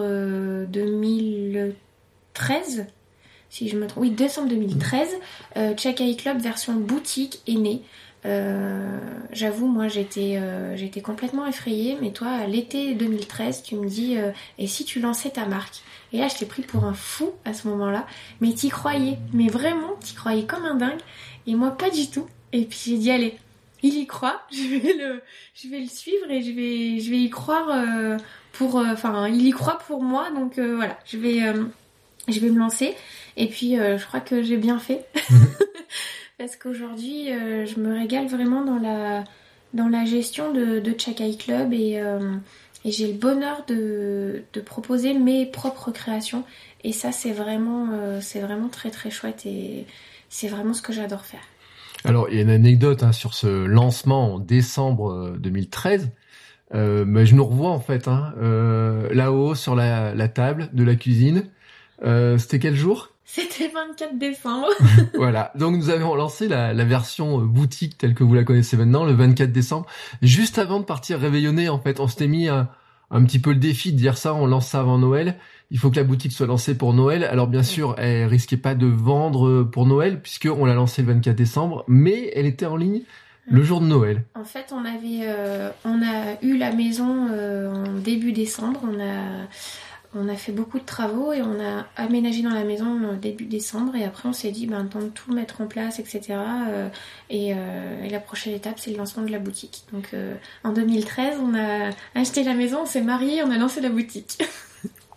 2013, 0.67 2.85
si 3.49 3.69
je 3.69 3.77
me 3.77 3.87
trompe, 3.87 4.03
oui, 4.03 4.11
décembre 4.11 4.49
2013, 4.49 5.15
Check 5.75 6.01
Eye 6.01 6.15
Club 6.15 6.39
version 6.39 6.73
boutique 6.73 7.41
est 7.47 7.55
né. 7.55 7.81
J'avoue, 9.31 9.67
moi 9.67 9.87
j'étais 9.87 10.39
complètement 11.03 11.47
effrayée, 11.47 11.97
mais 12.01 12.11
toi, 12.11 12.45
l'été 12.47 12.93
2013, 12.93 13.63
tu 13.63 13.75
me 13.75 13.87
dis 13.87 14.17
et 14.57 14.67
si 14.67 14.83
tu 14.85 14.99
lançais 14.99 15.31
ta 15.31 15.45
marque? 15.45 15.81
Et 16.11 16.17
là, 16.17 16.27
je 16.27 16.35
t'ai 16.35 16.45
pris 16.45 16.63
pour 16.63 16.83
un 16.85 16.93
fou 16.93 17.31
à 17.45 17.53
ce 17.53 17.67
moment-là, 17.67 18.07
mais 18.41 18.51
t'y 18.53 18.69
croyais, 18.69 19.19
mais 19.31 19.47
vraiment, 19.47 19.93
t'y 19.99 20.15
croyais 20.15 20.43
comme 20.43 20.65
un 20.65 20.75
dingue, 20.75 20.99
et 21.47 21.55
moi 21.55 21.71
pas 21.71 21.89
du 21.89 22.09
tout. 22.09 22.27
Et 22.51 22.65
puis 22.65 22.79
j'ai 22.85 22.97
dit 22.97 23.11
allez, 23.11 23.37
il 23.83 23.97
y 23.97 24.07
croit, 24.07 24.41
je 24.51 24.77
vais 24.77 24.93
le, 24.93 25.21
je 25.53 25.67
vais 25.67 25.79
le 25.79 25.87
suivre 25.87 26.29
et 26.29 26.41
je 26.41 26.51
vais, 26.51 26.99
je 26.99 27.09
vais 27.09 27.19
y 27.19 27.29
croire 27.29 27.69
euh, 27.69 28.17
pour, 28.53 28.79
euh, 28.79 28.85
enfin, 28.91 29.27
il 29.27 29.45
y 29.45 29.51
croit 29.51 29.77
pour 29.79 30.03
moi, 30.03 30.31
donc 30.31 30.57
euh, 30.57 30.75
voilà, 30.75 30.97
je 31.05 31.17
vais, 31.17 31.41
je 32.27 32.39
vais 32.39 32.49
me 32.49 32.59
lancer. 32.59 32.95
Et 33.37 33.47
puis, 33.47 33.75
je 33.75 34.05
crois 34.05 34.19
que 34.19 34.43
j'ai 34.43 34.57
bien 34.57 34.79
fait 34.79 35.05
parce 36.37 36.55
qu'aujourd'hui, 36.55 37.27
je 37.27 37.79
me 37.79 37.93
régale 37.97 38.27
vraiment 38.27 38.63
dans 38.63 38.77
la, 38.77 39.23
dans 39.73 39.87
la 39.87 40.03
gestion 40.05 40.51
de, 40.51 40.79
de 40.79 40.99
Chakai 40.99 41.37
Club 41.37 41.71
et, 41.71 42.01
et 42.83 42.91
j'ai 42.91 43.07
le 43.07 43.13
bonheur 43.13 43.63
de, 43.67 44.43
de 44.51 44.61
proposer 44.61 45.13
mes 45.13 45.45
propres 45.45 45.91
créations. 45.91 46.43
Et 46.83 46.91
ça, 46.91 47.13
c'est 47.13 47.31
vraiment, 47.31 48.19
c'est 48.19 48.41
vraiment 48.41 48.67
très 48.67 48.91
très 48.91 49.09
chouette 49.09 49.45
et 49.45 49.85
c'est 50.27 50.49
vraiment 50.49 50.73
ce 50.73 50.81
que 50.81 50.91
j'adore 50.91 51.25
faire. 51.25 51.43
Alors, 52.05 52.27
il 52.29 52.35
y 52.35 52.39
a 52.39 52.43
une 52.43 52.49
anecdote 52.49 53.03
hein, 53.03 53.11
sur 53.11 53.33
ce 53.33 53.65
lancement 53.65 54.35
en 54.35 54.39
décembre 54.39 55.35
2013. 55.37 56.03
Euh, 56.03 56.07
euh, 56.75 57.03
mais 57.05 57.25
je 57.25 57.35
nous 57.35 57.45
revois 57.45 57.71
en 57.71 57.79
fait 57.79 58.07
hein, 58.07 58.33
euh, 58.39 59.09
là-haut 59.11 59.55
sur 59.55 59.75
la, 59.75 60.13
la, 60.13 60.27
table 60.27 60.69
de 60.73 60.83
la 60.83 60.95
cuisine. 60.95 61.45
Euh, 62.05 62.37
C'était 62.37 62.59
quel 62.59 62.75
jour? 62.75 63.09
C'était 63.25 63.67
le 63.67 63.73
24 63.73 64.17
décembre. 64.17 64.67
voilà. 65.15 65.51
Donc 65.55 65.75
nous 65.75 65.89
avons 65.89 66.15
lancé 66.15 66.47
la, 66.47 66.73
la, 66.73 66.85
version 66.85 67.39
boutique 67.39 67.97
telle 67.97 68.13
que 68.13 68.23
vous 68.23 68.33
la 68.33 68.43
connaissez 68.43 68.77
maintenant 68.77 69.03
le 69.03 69.13
24 69.13 69.51
décembre, 69.51 69.87
juste 70.21 70.57
avant 70.59 70.79
de 70.79 70.85
partir 70.85 71.19
réveillonner. 71.19 71.69
En 71.69 71.79
fait, 71.79 71.99
on 71.99 72.07
s'était 72.07 72.27
mis 72.27 72.47
un, 72.47 72.69
un 73.11 73.23
petit 73.23 73.39
peu 73.39 73.51
le 73.51 73.59
défi 73.59 73.91
de 73.91 73.97
dire 73.97 74.17
ça. 74.17 74.33
On 74.33 74.45
lance 74.45 74.67
ça 74.67 74.79
avant 74.79 74.97
Noël 74.97 75.37
il 75.71 75.77
faut 75.77 75.91
que 75.91 75.97
la 75.97 76.03
boutique 76.03 76.31
soit 76.31 76.47
lancée 76.47 76.75
pour 76.75 76.93
Noël. 76.93 77.23
Alors 77.23 77.47
bien 77.47 77.63
sûr, 77.63 77.95
elle 77.97 78.25
risquait 78.25 78.57
pas 78.57 78.75
de 78.75 78.87
vendre 78.87 79.63
pour 79.63 79.85
Noël 79.85 80.19
puisque 80.21 80.49
on 80.51 80.65
l'a 80.65 80.73
lancée 80.73 81.01
le 81.03 81.09
24 81.13 81.35
décembre, 81.35 81.83
mais 81.87 82.31
elle 82.35 82.45
était 82.45 82.65
en 82.65 82.75
ligne 82.75 83.01
le 83.51 83.63
jour 83.63 83.81
de 83.81 83.85
Noël. 83.85 84.23
En 84.35 84.43
fait, 84.43 84.67
on 84.71 84.85
avait, 84.85 85.21
euh, 85.23 85.69
on 85.83 86.01
a 86.03 86.37
eu 86.43 86.57
la 86.57 86.71
maison 86.71 87.29
euh, 87.31 87.71
en 87.73 87.99
début 87.99 88.31
décembre. 88.31 88.81
On 88.83 88.99
a, 88.99 89.47
on 90.15 90.27
a 90.27 90.35
fait 90.35 90.51
beaucoup 90.51 90.79
de 90.79 90.85
travaux 90.85 91.33
et 91.33 91.41
on 91.41 91.59
a 91.59 91.85
aménagé 91.95 92.41
dans 92.41 92.53
la 92.53 92.63
maison 92.63 92.85
en 92.85 93.13
début 93.13 93.45
décembre. 93.45 93.95
Et 93.95 94.03
après, 94.03 94.27
on 94.27 94.33
s'est 94.33 94.51
dit, 94.51 94.67
ben, 94.67 94.85
temps 94.85 95.01
de 95.01 95.09
tout 95.09 95.33
mettre 95.33 95.61
en 95.61 95.67
place, 95.67 95.99
etc. 95.99 96.21
Euh, 96.67 96.89
et, 97.29 97.49
et, 97.49 98.09
la 98.09 98.19
prochaine 98.19 98.53
étape, 98.53 98.79
c'est 98.79 98.91
le 98.91 98.97
lancement 98.97 99.23
de 99.23 99.31
la 99.31 99.39
boutique. 99.39 99.83
Donc, 99.93 100.15
en 100.63 100.73
2013, 100.73 101.37
on 101.41 101.55
a 101.55 101.91
acheté 102.15 102.43
la 102.43 102.53
maison, 102.53 102.79
on 102.83 102.85
s'est 102.85 103.01
marié, 103.01 103.43
on 103.43 103.51
a 103.51 103.57
lancé 103.57 103.81
la 103.81 103.89
boutique. 103.89 104.43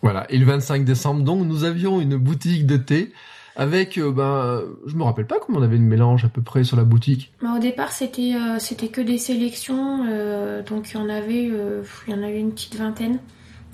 Voilà, 0.04 0.26
et 0.30 0.36
le 0.36 0.44
25 0.44 0.84
décembre, 0.84 1.22
donc, 1.22 1.46
nous 1.46 1.62
avions 1.62 2.00
une 2.00 2.16
boutique 2.16 2.66
de 2.66 2.76
thé 2.76 3.12
avec, 3.56 3.98
euh, 3.98 4.10
ben, 4.10 4.62
je 4.86 4.96
me 4.96 5.02
rappelle 5.02 5.26
pas 5.26 5.38
comment 5.38 5.58
on 5.58 5.62
avait 5.62 5.76
une 5.76 5.86
mélange 5.86 6.24
à 6.24 6.28
peu 6.28 6.42
près 6.42 6.64
sur 6.64 6.76
la 6.76 6.84
boutique. 6.84 7.32
Bah, 7.42 7.54
au 7.56 7.58
départ, 7.58 7.92
c'était 7.92 8.34
euh, 8.34 8.58
c'était 8.58 8.88
que 8.88 9.00
des 9.00 9.18
sélections, 9.18 10.06
euh, 10.08 10.62
donc 10.62 10.90
il 10.90 10.96
y 10.96 11.00
en 11.00 11.08
avait 11.08 11.44
il 11.44 12.12
y 12.12 12.14
en 12.14 12.22
avait 12.22 12.40
une 12.40 12.52
petite 12.52 12.76
vingtaine. 12.76 13.18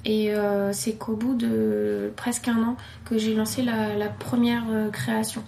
Et 0.04 0.32
c'est 0.72 0.94
qu'au 0.94 1.16
bout 1.16 1.34
de 1.34 2.12
presque 2.16 2.48
un 2.48 2.62
an 2.62 2.76
que 3.04 3.18
j'ai 3.18 3.34
lancé 3.34 3.62
la, 3.62 4.08
première 4.08 4.64
création. 4.92 5.42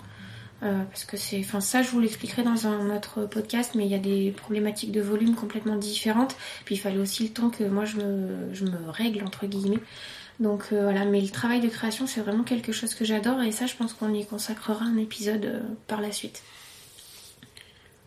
parce 0.61 1.05
que 1.05 1.17
c'est, 1.17 1.41
enfin 1.41 1.61
ça, 1.61 1.83
je 1.83 1.91
vous 1.91 2.01
l'expliquerai 2.01 2.43
dans 2.43 2.67
un 2.67 2.95
autre 2.95 3.27
podcast, 3.27 3.73
mais 3.75 3.87
il 3.87 3.91
y 3.91 3.95
a 3.95 3.99
des 3.99 4.33
problématiques 4.33 4.93
de 4.93 5.01
volume 5.01 5.35
complètement 5.35 5.77
différentes. 5.77 6.37
Puis 6.65 6.75
il 6.75 6.79
fallait 6.79 6.99
aussi 6.99 7.23
le 7.23 7.31
temps 7.31 7.51
que 7.51 7.65
moi 7.65 7.85
je 7.85 7.97
me, 7.97 8.53
je 8.53 8.65
me 8.65 8.91
règle 8.91 9.25
entre 9.25 9.47
guillemets. 9.47 9.81
Donc 10.41 10.73
voilà, 10.73 11.05
mais 11.05 11.21
le 11.21 11.29
travail 11.29 11.61
de 11.61 11.69
création, 11.69 12.07
c'est 12.07 12.21
vraiment 12.21 12.45
quelque 12.45 12.73
chose 12.73 12.95
que 12.95 13.05
j'adore 13.05 13.41
et 13.43 13.53
ça, 13.53 13.67
je 13.67 13.77
pense 13.77 13.93
qu'on 13.93 14.13
y 14.13 14.27
consacrera 14.27 14.85
un 14.85 14.97
épisode 14.97 15.63
par 15.87 16.01
la 16.01 16.13
suite. 16.13 16.43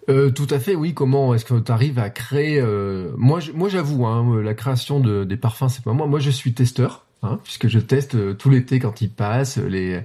Euh, 0.10 0.32
tout 0.32 0.48
à 0.50 0.60
fait, 0.60 0.76
oui. 0.76 0.94
Comment 0.94 1.34
est-ce 1.34 1.46
que 1.46 1.58
tu 1.60 1.72
arrives 1.72 2.00
à 2.00 2.10
créer 2.10 2.60
euh, 2.60 3.12
Moi, 3.18 3.40
moi, 3.54 3.70
j'avoue, 3.70 4.06
hein, 4.06 4.42
la 4.42 4.54
création 4.54 5.00
de, 5.00 5.24
des 5.24 5.38
parfums, 5.38 5.70
c'est 5.70 5.84
pas 5.84 5.94
moi. 5.94 6.08
Moi, 6.08 6.20
je 6.20 6.30
suis 6.30 6.54
testeur, 6.54 7.06
hein, 7.22 7.40
puisque 7.44 7.68
je 7.68 7.80
teste 7.80 8.16
euh, 8.16 8.34
tout 8.34 8.50
l'été 8.50 8.80
quand 8.80 9.02
il 9.02 9.10
passe 9.10 9.58
les, 9.58 10.02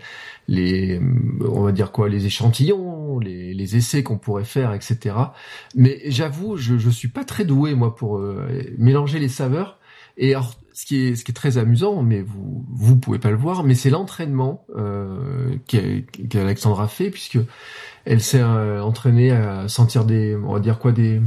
les, 0.47 1.01
on 1.41 1.63
va 1.63 1.73
dire 1.73 1.91
quoi, 1.91 2.09
les 2.09 2.27
échantillons, 2.27 3.19
les, 3.19 3.55
les 3.55 3.77
essais 3.77 4.03
qu'on 4.03 4.19
pourrait 4.19 4.45
faire, 4.45 4.73
etc. 4.73 5.17
Mais 5.75 6.01
j'avoue, 6.07 6.57
je, 6.57 6.79
je 6.79 6.91
suis 6.91 7.09
pas 7.09 7.25
très 7.25 7.45
doué 7.45 7.75
moi 7.75 7.97
pour 7.97 8.21
mélanger 8.79 9.19
les 9.19 9.29
saveurs. 9.29 9.79
Et 10.17 10.35
alors, 10.35 10.55
ce 10.79 10.87
qui 10.87 10.97
est, 10.97 11.17
ce 11.17 11.25
qui 11.25 11.33
est 11.33 11.35
très 11.35 11.59
amusant, 11.59 12.03
mais 12.03 12.23
vous, 12.23 12.65
vous 12.69 12.97
pouvez 12.97 13.19
pas 13.19 13.31
le 13.31 13.37
voir, 13.37 13.65
mais 13.65 13.75
c'est 13.75 13.91
l'entraînement 13.91 14.65
euh, 14.77 15.57
qu'Alexandra 15.67 16.87
fait, 16.87 17.11
puisque 17.11 17.39
elle 18.05 18.21
s'est 18.21 18.41
euh, 18.41 18.81
entraînée 18.81 19.33
à 19.33 19.67
sentir 19.67 20.05
des, 20.05 20.37
on 20.37 20.53
va 20.53 20.61
dire 20.61 20.79
quoi, 20.79 20.93
des, 20.93 21.21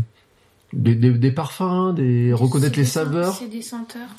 des, 0.71 0.95
des, 0.95 1.31
parfums, 1.31 1.93
des 1.93 2.31
reconnaître 2.31 2.77
les 2.77 2.85
saveurs. 2.85 3.35
C'est 3.35 3.49
des 3.49 3.61
senteurs, 3.61 4.09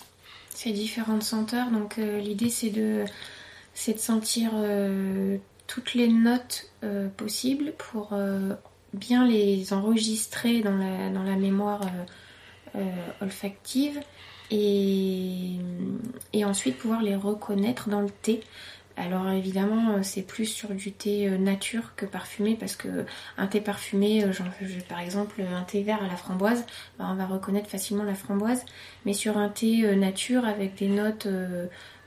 c'est 0.50 0.72
différentes 0.72 1.22
senteurs. 1.22 1.70
Donc 1.70 1.98
euh, 1.98 2.18
l'idée 2.18 2.50
c'est 2.50 2.68
de, 2.68 3.06
c'est 3.72 3.94
de 3.94 3.98
sentir 4.00 4.50
toutes 5.66 5.94
les 5.94 6.08
notes 6.08 6.70
possibles 7.16 7.72
pour 7.78 8.14
bien 8.92 9.26
les 9.26 9.72
enregistrer 9.72 10.60
dans 10.60 10.76
la, 10.76 11.08
dans 11.08 11.22
la 11.22 11.36
mémoire 11.36 11.80
olfactive 13.22 13.98
et, 14.52 16.44
ensuite 16.44 16.76
pouvoir 16.76 17.02
les 17.02 17.16
reconnaître 17.16 17.88
dans 17.88 18.00
le 18.00 18.10
thé. 18.10 18.42
Alors 18.98 19.30
évidemment, 19.30 19.94
euh, 19.94 19.98
c'est 20.02 20.20
plus 20.20 20.44
sur 20.44 20.68
du 20.70 20.92
thé 20.92 21.26
euh, 21.26 21.38
nature 21.38 21.94
que 21.96 22.04
parfumé 22.04 22.56
parce 22.60 22.76
que 22.76 23.06
un 23.38 23.46
thé 23.46 23.62
parfumé, 23.62 24.22
euh, 24.22 24.32
par 24.86 25.00
exemple 25.00 25.40
un 25.40 25.62
thé 25.62 25.82
vert 25.82 26.02
à 26.02 26.08
la 26.08 26.16
framboise, 26.16 26.66
bah, 26.98 27.06
on 27.10 27.14
va 27.14 27.24
reconnaître 27.24 27.70
facilement 27.70 28.04
la 28.04 28.14
framboise. 28.14 28.66
Mais 29.06 29.14
sur 29.14 29.38
un 29.38 29.48
thé 29.48 29.96
nature 29.96 30.44
avec 30.44 30.74
des 30.74 30.88
notes, 30.88 31.26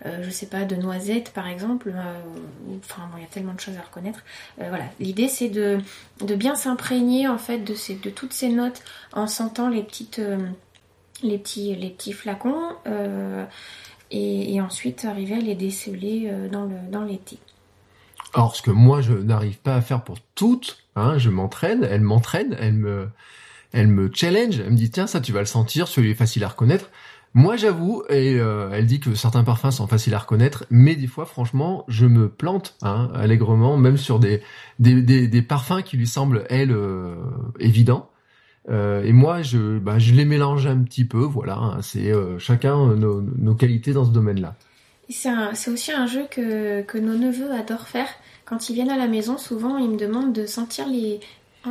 je 0.06 0.30
sais 0.30 0.46
pas, 0.46 0.64
de 0.64 0.76
noisette 0.76 1.32
par 1.34 1.48
exemple, 1.48 1.92
enfin 2.84 3.10
il 3.18 3.22
y 3.22 3.26
a 3.26 3.30
tellement 3.30 3.54
de 3.54 3.60
choses 3.60 3.78
à 3.78 3.82
reconnaître. 3.82 4.24
voilà, 4.58 4.86
l'idée 5.00 5.28
c'est 5.28 5.50
de, 5.50 5.80
bien 6.22 6.56
s'imprégner 6.56 7.28
en 7.28 7.40
fait 7.40 7.60
de 7.60 8.10
toutes 8.12 8.34
ces 8.34 8.50
notes 8.50 8.84
en 9.14 9.26
sentant 9.26 9.70
les 9.70 9.82
petites, 9.82 10.22
les 11.24 11.38
petits, 11.38 11.76
les 11.76 11.90
petits 11.90 12.14
flacons 12.14 12.76
et, 14.12 14.62
ensuite 14.62 15.06
arriver 15.06 15.36
à 15.36 15.40
les 15.40 15.56
déceler 15.56 16.28
euh, 16.28 16.50
dans, 16.50 16.66
le, 16.66 16.76
dans 16.92 17.04
l'été. 17.04 17.38
Alors, 18.34 18.56
ce 18.56 18.62
que 18.62 18.72
moi, 18.72 19.02
je 19.02 19.14
n'arrive 19.14 19.58
pas 19.58 19.76
à 19.76 19.82
faire 19.82 20.04
pour 20.04 20.18
toutes, 20.36 20.78
hein, 20.96 21.18
je 21.18 21.30
m'entraîne, 21.30 21.88
elle 21.90 22.02
m'entraîne, 22.02 22.56
elle 22.60 22.74
me, 22.74 23.10
elle 23.72 23.88
me 23.88 24.10
challenge, 24.14 24.60
elle 24.60 24.72
me 24.72 24.76
dit, 24.76 24.92
tiens, 24.92 25.08
ça, 25.08 25.22
tu 25.22 25.32
vas 25.32 25.40
le 25.40 25.46
sentir, 25.46 25.88
celui 25.88 26.12
est 26.12 26.16
facile 26.16 26.44
à 26.44 26.50
reconnaître. 26.50 26.90
Moi, 27.34 27.58
j'avoue, 27.58 28.04
et 28.10 28.40
euh, 28.40 28.70
elle 28.72 28.86
dit 28.86 29.02
que 29.02 29.14
certains 29.14 29.44
parfums 29.44 29.72
sont 29.72 29.88
faciles 29.88 30.14
à 30.14 30.20
reconnaître, 30.20 30.66
mais 30.70 30.96
des 30.96 31.08
fois, 31.08 31.26
franchement, 31.26 31.84
je 31.90 32.06
me 32.06 32.30
plante 32.30 32.76
hein, 32.82 33.10
allègrement, 33.14 33.76
même 33.76 33.98
sur 33.98 34.20
des, 34.20 34.42
des, 34.80 35.02
des, 35.02 35.42
parfums 35.42 35.84
qui 35.84 35.98
lui 35.98 36.08
semblent, 36.08 36.46
elle, 36.50 36.72
euh, 36.72 37.16
évidents. 37.60 38.10
Euh, 38.70 39.04
et 39.04 39.12
moi, 39.12 39.42
je, 39.42 39.78
bah, 39.78 40.00
je 40.00 40.14
les 40.14 40.26
mélange 40.26 40.68
un 40.68 40.80
petit 40.80 41.06
peu. 41.06 41.20
Voilà, 41.24 41.58
hein. 41.58 41.82
c'est 41.82 42.12
euh, 42.12 42.40
chacun 42.40 42.78
euh, 42.78 42.96
nos, 42.96 43.22
nos, 43.22 43.54
qualités 43.54 43.94
dans 43.94 44.06
ce 44.06 44.12
domaine-là. 44.12 44.56
C'est 45.10 45.70
aussi 45.70 45.92
un 45.92 46.08
jeu 46.08 46.26
que, 46.32 46.82
que 46.82 46.98
nos 46.98 47.16
neveux 47.16 47.52
adorent 47.52 47.88
faire. 47.88 48.08
Quand 48.46 48.70
ils 48.70 48.74
viennent 48.74 48.90
à 48.90 48.98
la 48.98 49.08
maison, 49.08 49.38
souvent, 49.38 49.78
ils 49.78 49.90
me 49.90 49.98
demandent 49.98 50.34
de 50.34 50.48
sentir 50.48 50.88
les, 50.88 51.20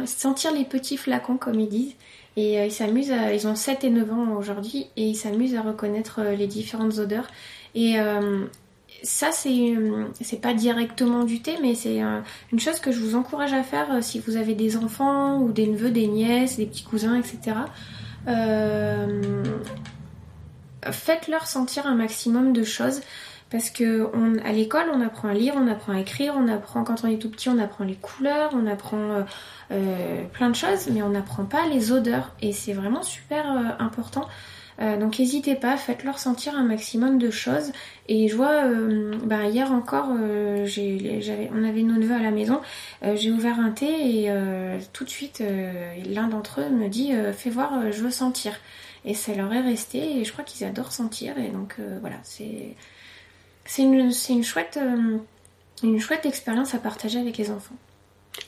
sentir 0.06 0.52
les 0.52 0.64
petits 0.64 0.96
flacons, 0.96 1.36
comme 1.36 1.58
ils 1.58 1.68
disent. 1.68 1.94
Et 2.36 2.64
ils 2.64 2.72
s'amusent, 2.72 3.12
ils 3.32 3.46
ont 3.46 3.54
7 3.54 3.84
et 3.84 3.90
9 3.90 4.12
ans 4.12 4.36
aujourd'hui, 4.36 4.86
et 4.96 5.06
ils 5.06 5.14
s'amusent 5.14 5.54
à 5.54 5.62
reconnaître 5.62 6.20
les 6.36 6.48
différentes 6.48 6.98
odeurs. 6.98 7.28
Et, 7.76 7.96
ça, 9.04 9.32
c'est 9.32 9.74
c'est 10.22 10.40
pas 10.40 10.54
directement 10.54 11.24
du 11.24 11.40
thé, 11.40 11.56
mais 11.62 11.74
c'est 11.74 12.00
une 12.52 12.60
chose 12.60 12.80
que 12.80 12.90
je 12.90 12.98
vous 12.98 13.14
encourage 13.14 13.52
à 13.52 13.62
faire 13.62 13.92
euh, 13.92 14.00
si 14.00 14.18
vous 14.18 14.36
avez 14.36 14.54
des 14.54 14.76
enfants 14.76 15.38
ou 15.38 15.52
des 15.52 15.66
neveux, 15.66 15.90
des 15.90 16.06
nièces, 16.06 16.56
des 16.56 16.66
petits 16.66 16.84
cousins, 16.84 17.14
etc. 17.16 17.56
Euh, 18.28 19.44
faites-leur 20.90 21.46
sentir 21.46 21.86
un 21.86 21.94
maximum 21.94 22.52
de 22.52 22.64
choses. 22.64 23.02
Parce 23.50 23.70
que 23.70 24.10
à 24.44 24.52
l'école, 24.52 24.86
on 24.92 25.00
apprend 25.00 25.28
à 25.28 25.34
lire, 25.34 25.54
on 25.56 25.68
apprend 25.68 25.92
à 25.92 26.00
écrire, 26.00 26.34
on 26.36 26.48
apprend 26.48 26.82
quand 26.82 27.04
on 27.04 27.08
est 27.08 27.18
tout 27.18 27.30
petit, 27.30 27.48
on 27.50 27.58
apprend 27.58 27.84
les 27.84 27.94
couleurs, 27.94 28.50
on 28.52 28.66
apprend 28.66 29.24
euh, 29.70 30.24
plein 30.32 30.50
de 30.50 30.56
choses, 30.56 30.88
mais 30.90 31.02
on 31.02 31.10
n'apprend 31.10 31.44
pas 31.44 31.68
les 31.68 31.92
odeurs. 31.92 32.32
Et 32.40 32.52
c'est 32.52 32.72
vraiment 32.72 33.02
super 33.02 33.46
important 33.78 34.26
euh, 34.80 34.98
donc 34.98 35.18
n'hésitez 35.18 35.54
pas, 35.54 35.76
faites-leur 35.76 36.18
sentir 36.18 36.56
un 36.56 36.64
maximum 36.64 37.18
de 37.18 37.30
choses. 37.30 37.72
Et 38.08 38.28
je 38.28 38.36
vois, 38.36 38.64
euh, 38.64 39.16
bah, 39.24 39.44
hier 39.46 39.70
encore, 39.72 40.08
euh, 40.10 40.66
on 41.52 41.64
avait 41.64 41.82
nos 41.82 41.94
neveux 41.94 42.14
à 42.14 42.22
la 42.22 42.30
maison, 42.30 42.60
j'ai 43.14 43.30
ouvert 43.30 43.60
un 43.60 43.70
thé 43.70 44.24
et 44.24 44.32
tout 44.92 45.04
de 45.04 45.10
suite, 45.10 45.42
l'un 46.06 46.28
d'entre 46.28 46.60
eux 46.60 46.70
me 46.70 46.88
dit 46.88 47.12
Fais 47.36 47.50
voir, 47.50 47.92
je 47.92 48.02
veux 48.02 48.10
sentir. 48.10 48.54
Et 49.06 49.12
ça 49.12 49.34
leur 49.34 49.52
est 49.52 49.60
resté 49.60 50.18
et 50.18 50.24
je 50.24 50.32
crois 50.32 50.44
qu'ils 50.44 50.66
adorent 50.66 50.92
sentir. 50.92 51.38
Et 51.38 51.48
donc 51.48 51.76
voilà, 52.00 52.16
c'est 52.22 52.74
une, 53.78 54.12
chouette 54.42 54.78
expérience 56.24 56.74
à 56.74 56.78
partager 56.78 57.18
avec 57.18 57.36
les 57.36 57.50
enfants. 57.50 57.76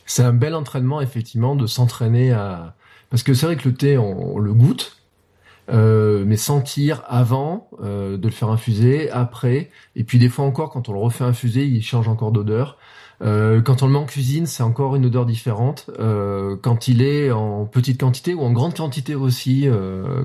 C'est 0.05 0.23
un 0.23 0.33
bel 0.33 0.55
entraînement, 0.55 1.01
effectivement, 1.01 1.55
de 1.55 1.67
s'entraîner 1.67 2.33
à. 2.33 2.75
Parce 3.09 3.23
que 3.23 3.35
c'est 3.35 3.47
vrai 3.47 3.57
que 3.57 3.69
le 3.69 3.75
thé, 3.75 3.99
on 3.99 4.39
le 4.39 4.53
goûte, 4.53 4.97
euh, 5.69 6.25
mais 6.27 6.37
sentir 6.37 7.03
avant 7.07 7.69
euh, 7.83 8.17
de 8.17 8.27
le 8.27 8.33
faire 8.33 8.51
infuser, 8.51 9.11
après, 9.11 9.71
et 9.97 10.05
puis 10.05 10.19
des 10.19 10.29
fois 10.29 10.45
encore 10.45 10.71
quand 10.71 10.89
on 10.89 10.93
le 10.93 10.99
refait 10.99 11.25
infuser, 11.25 11.65
il 11.65 11.83
change 11.83 12.09
encore 12.09 12.33
d'odeur. 12.33 12.79
Euh, 13.23 13.63
quand 13.63 13.83
on 13.83 13.87
le 13.87 13.93
met 13.95 13.99
en 13.99 14.05
cuisine, 14.05 14.47
c'est 14.47 14.63
encore 14.63 14.95
une 14.95 15.07
odeur 15.07 15.25
différente. 15.27 15.91
Euh, 15.99 16.57
quand 16.61 16.87
il 16.87 17.03
est 17.03 17.31
en 17.31 17.65
petite 17.65 17.99
quantité 17.99 18.35
ou 18.35 18.43
en 18.43 18.53
grande 18.53 18.77
quantité 18.77 19.15
aussi, 19.15 19.69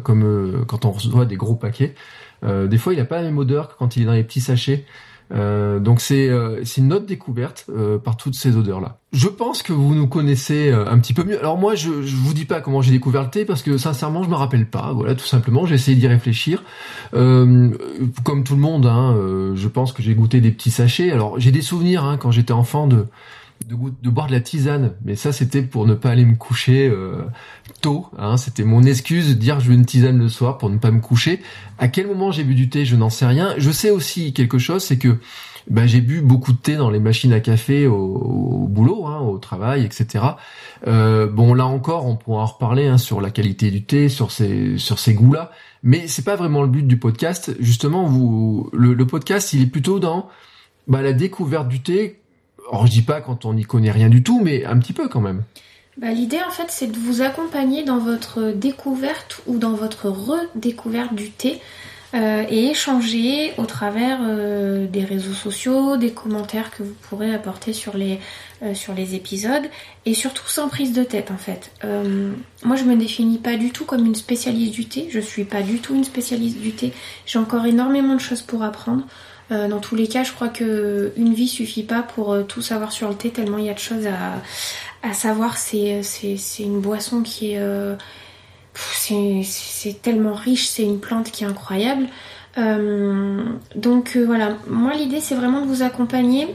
comme 0.04 0.66
quand 0.68 0.86
on 0.86 0.92
reçoit 0.92 1.26
des 1.26 1.38
gros 1.38 1.56
paquets, 1.56 1.96
des 2.44 2.78
fois 2.78 2.94
il 2.94 2.98
n'a 2.98 3.06
pas 3.06 3.18
la 3.18 3.24
même 3.24 3.38
odeur 3.38 3.70
que 3.70 3.74
quand 3.78 3.96
il 3.96 4.04
est 4.04 4.06
dans 4.06 4.14
les 4.14 4.24
petits 4.24 4.42
sachets. 4.42 4.86
Euh, 5.34 5.80
donc 5.80 6.02
c'est 6.02 6.30
euh, 6.30 6.64
c'est 6.66 6.82
une 6.82 6.92
autre 6.92 7.06
découverte 7.06 7.66
euh, 7.70 7.98
par 7.98 8.18
toutes 8.18 8.36
ces 8.36 8.58
odeurs 8.58 8.82
là. 8.82 8.98
Je 9.14 9.28
pense 9.28 9.64
que 9.64 9.74
vous 9.74 9.94
nous 9.94 10.08
connaissez 10.08 10.72
un 10.72 10.98
petit 11.00 11.14
peu 11.14 11.24
mieux. 11.24 11.38
Alors 11.40 11.58
moi 11.58 11.76
je 11.76 12.02
je 12.02 12.16
vous 12.16 12.34
dis 12.34 12.46
pas 12.46 12.62
comment 12.62 12.82
j'ai 12.82 12.92
découvert 12.92 13.24
le 13.24 13.30
thé 13.30 13.44
parce 13.44 13.62
que 13.62 13.78
sincèrement 13.78 14.24
je 14.24 14.30
me 14.30 14.36
rappelle 14.36 14.70
pas. 14.70 14.94
Voilà 14.94 15.16
tout 15.16 15.26
simplement 15.26 15.66
j'ai 15.66 15.76
essayé 15.76 15.98
d'y 15.98 16.08
réfléchir. 16.08 16.64
comme 17.12 18.44
tout 18.46 18.56
le 18.56 18.62
monde, 18.62 18.86
hein, 18.86 19.16
je 19.56 19.68
pense 19.68 19.92
que 19.92 20.02
j'ai 20.02 20.16
goûté 20.16 20.40
des 20.40 20.52
petits 20.52 20.72
sachets. 20.72 21.12
Alors 21.12 21.40
j'ai 21.40 21.52
des 21.52 21.62
souvenirs 21.62 22.06
hein, 22.06 22.18
quand 22.18 22.32
j'étais 22.32 22.54
enfant 22.54 22.88
de 22.88 23.06
de, 23.68 24.10
boire 24.10 24.28
de 24.28 24.32
la 24.32 24.42
tisane, 24.42 24.94
mais 25.04 25.16
ça 25.16 25.32
c'était 25.32 25.62
pour 25.62 25.86
ne 25.86 25.94
pas 25.94 26.10
aller 26.10 26.26
me 26.26 26.36
coucher 26.36 26.88
euh, 26.88 27.22
tôt. 27.82 28.08
Hein, 28.18 28.38
c'était 28.38 28.64
mon 28.64 28.84
excuse 28.84 29.30
de 29.30 29.34
dire 29.34 29.60
je 29.60 29.68
veux 29.70 29.74
une 29.74 29.86
tisane 29.86 30.18
le 30.18 30.30
soir 30.30 30.58
pour 30.58 30.70
ne 30.70 30.78
pas 30.78 30.92
me 30.92 31.00
coucher. 31.00 31.42
À 31.78 31.88
quel 31.88 32.08
moment 32.08 32.32
j'ai 32.32 32.44
bu 32.44 32.56
du 32.56 32.70
thé, 32.70 32.86
je 32.86 32.96
n'en 32.96 33.10
sais 33.10 33.26
rien. 33.26 33.54
Je 33.58 33.72
sais 33.72 33.90
aussi 33.90 34.34
quelque 34.34 34.58
chose, 34.58 34.84
c'est 34.84 34.98
que 34.98 35.18
ben, 35.70 35.86
j'ai 35.86 36.02
bu 36.02 36.22
beaucoup 36.22 36.54
de 36.54 36.58
thé 36.58 36.76
dans 36.76 36.90
les 36.90 37.00
machines 37.00 37.34
à 37.34 37.40
café 37.40 37.88
au, 37.88 38.68
boulot, 38.70 39.06
hein, 39.06 39.20
au 39.20 39.38
travail, 39.38 39.86
etc. 39.86 40.26
Euh, 40.88 41.28
bon 41.28 41.54
là 41.54 41.68
encore, 41.68 42.06
on 42.08 42.16
pourra 42.16 42.44
en 42.44 42.46
reparler 42.46 42.88
hein, 42.88 42.98
sur 42.98 43.22
la 43.22 43.30
qualité 43.30 43.70
du 43.70 43.84
thé, 43.84 44.10
sur 44.10 44.32
ces 44.32 44.78
sur 44.78 45.00
ces 45.00 45.14
goûts-là. 45.14 45.52
Mais 45.84 46.08
c'est 46.08 46.26
pas 46.26 46.36
vraiment 46.36 46.62
le 46.62 46.68
but 46.68 46.88
du 46.88 46.98
podcast. 46.98 47.56
Justement, 47.60 48.06
vous 48.06 48.70
le, 48.74 48.96
podcast, 49.06 49.54
il 49.54 49.64
est 49.64 49.68
plutôt 49.68 50.00
dans 50.00 50.30
bah, 50.88 51.02
la 51.02 51.14
découverte 51.14 51.68
du 51.68 51.82
thé 51.82 52.21
alors 52.72 52.88
je 52.88 52.92
dis 52.92 53.02
pas 53.02 53.22
quand 53.22 53.46
on 53.46 53.54
n'y 53.54 53.64
connaît 53.64 53.92
rien 53.92 54.10
du 54.10 54.24
tout, 54.24 54.40
mais 54.42 54.66
un 54.66 54.80
petit 54.80 54.94
peu 54.94 55.08
quand 55.10 55.22
même. 55.22 55.44
Bah, 55.98 56.12
L'idée 56.12 56.40
en 56.48 56.52
fait 56.52 56.68
c'est 56.70 56.88
de 56.88 56.98
vous 56.98 57.22
accompagner 57.22 57.84
dans 57.84 58.00
votre 58.00 58.52
découverte 58.52 59.42
ou 59.46 59.58
dans 59.58 59.74
votre 59.74 60.10
redécouverte 60.10 61.14
du 61.14 61.32
thé 61.32 61.60
euh, 62.14 62.44
et 62.50 62.68
échanger 62.68 63.54
au 63.58 63.66
travers 63.66 64.20
euh, 64.22 64.86
des 64.86 65.06
réseaux 65.06 65.34
sociaux, 65.34 65.96
des 65.96 66.12
commentaires 66.12 66.70
que 66.72 66.84
vous 66.84 66.96
pourrez 67.10 67.34
apporter 67.34 67.72
sur 67.72 67.96
les, 67.96 68.20
euh, 68.64 68.74
sur 68.74 68.94
les 68.94 69.16
épisodes 69.16 69.64
et 70.06 70.14
surtout 70.14 70.48
sans 70.48 70.68
prise 70.68 70.92
de 70.92 71.04
tête 71.04 71.32
en 71.32 71.38
fait. 71.38 71.72
moi 72.64 72.76
je 72.76 72.84
me 72.84 72.96
définis 72.96 73.38
pas 73.38 73.56
du 73.56 73.72
tout 73.72 73.86
comme 73.86 74.06
une 74.06 74.16
spécialiste 74.16 74.74
du 74.74 74.86
thé, 74.86 75.08
je 75.10 75.20
suis 75.20 75.46
pas 75.46 75.62
du 75.62 75.80
tout 75.80 75.96
une 75.96 76.04
spécialiste 76.04 76.60
du 76.60 76.72
thé, 76.72 76.92
j'ai 77.26 77.40
encore 77.40 77.66
énormément 77.66 78.16
de 78.16 78.22
choses 78.22 78.42
pour 78.42 78.64
apprendre. 78.64 79.04
Dans 79.52 79.80
tous 79.80 79.96
les 79.96 80.08
cas, 80.08 80.24
je 80.24 80.32
crois 80.32 80.48
que 80.48 81.12
une 81.18 81.34
vie 81.34 81.48
suffit 81.48 81.84
pas 81.84 82.02
pour 82.02 82.36
tout 82.48 82.62
savoir 82.62 82.92
sur 82.92 83.10
le 83.10 83.16
thé, 83.16 83.32
tellement 83.32 83.58
il 83.58 83.66
y 83.66 83.70
a 83.70 83.74
de 83.74 83.80
choses 83.80 84.08
à, 84.08 84.42
à 85.08 85.14
savoir. 85.14 85.58
C'est 85.58 86.02
une 86.60 86.80
boisson 86.80 87.22
qui 87.22 87.54
est 87.54 87.62
c'est 88.74 90.02
tellement 90.02 90.34
riche, 90.34 90.68
c'est 90.68 90.84
une 90.84 91.00
plante 91.00 91.32
qui 91.32 91.44
est 91.44 91.48
incroyable. 91.48 92.08
Euh, 92.58 93.44
donc 93.76 94.16
euh, 94.16 94.26
voilà, 94.26 94.58
moi 94.68 94.94
l'idée 94.94 95.22
c'est 95.22 95.36
vraiment 95.36 95.62
de 95.62 95.68
vous 95.68 95.84
accompagner, 95.84 96.48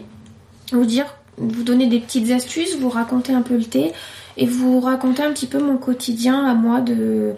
vous 0.72 0.84
dire, 0.84 1.06
vous 1.38 1.62
donner 1.62 1.86
des 1.86 2.00
petites 2.00 2.30
astuces, 2.30 2.76
vous 2.76 2.90
raconter 2.90 3.32
un 3.32 3.42
peu 3.42 3.56
le 3.56 3.64
thé 3.64 3.92
et 4.36 4.46
vous 4.46 4.80
raconter 4.80 5.22
un 5.22 5.32
petit 5.32 5.46
peu 5.46 5.58
mon 5.58 5.78
quotidien 5.78 6.44
à 6.44 6.54
moi 6.54 6.80
de, 6.82 7.34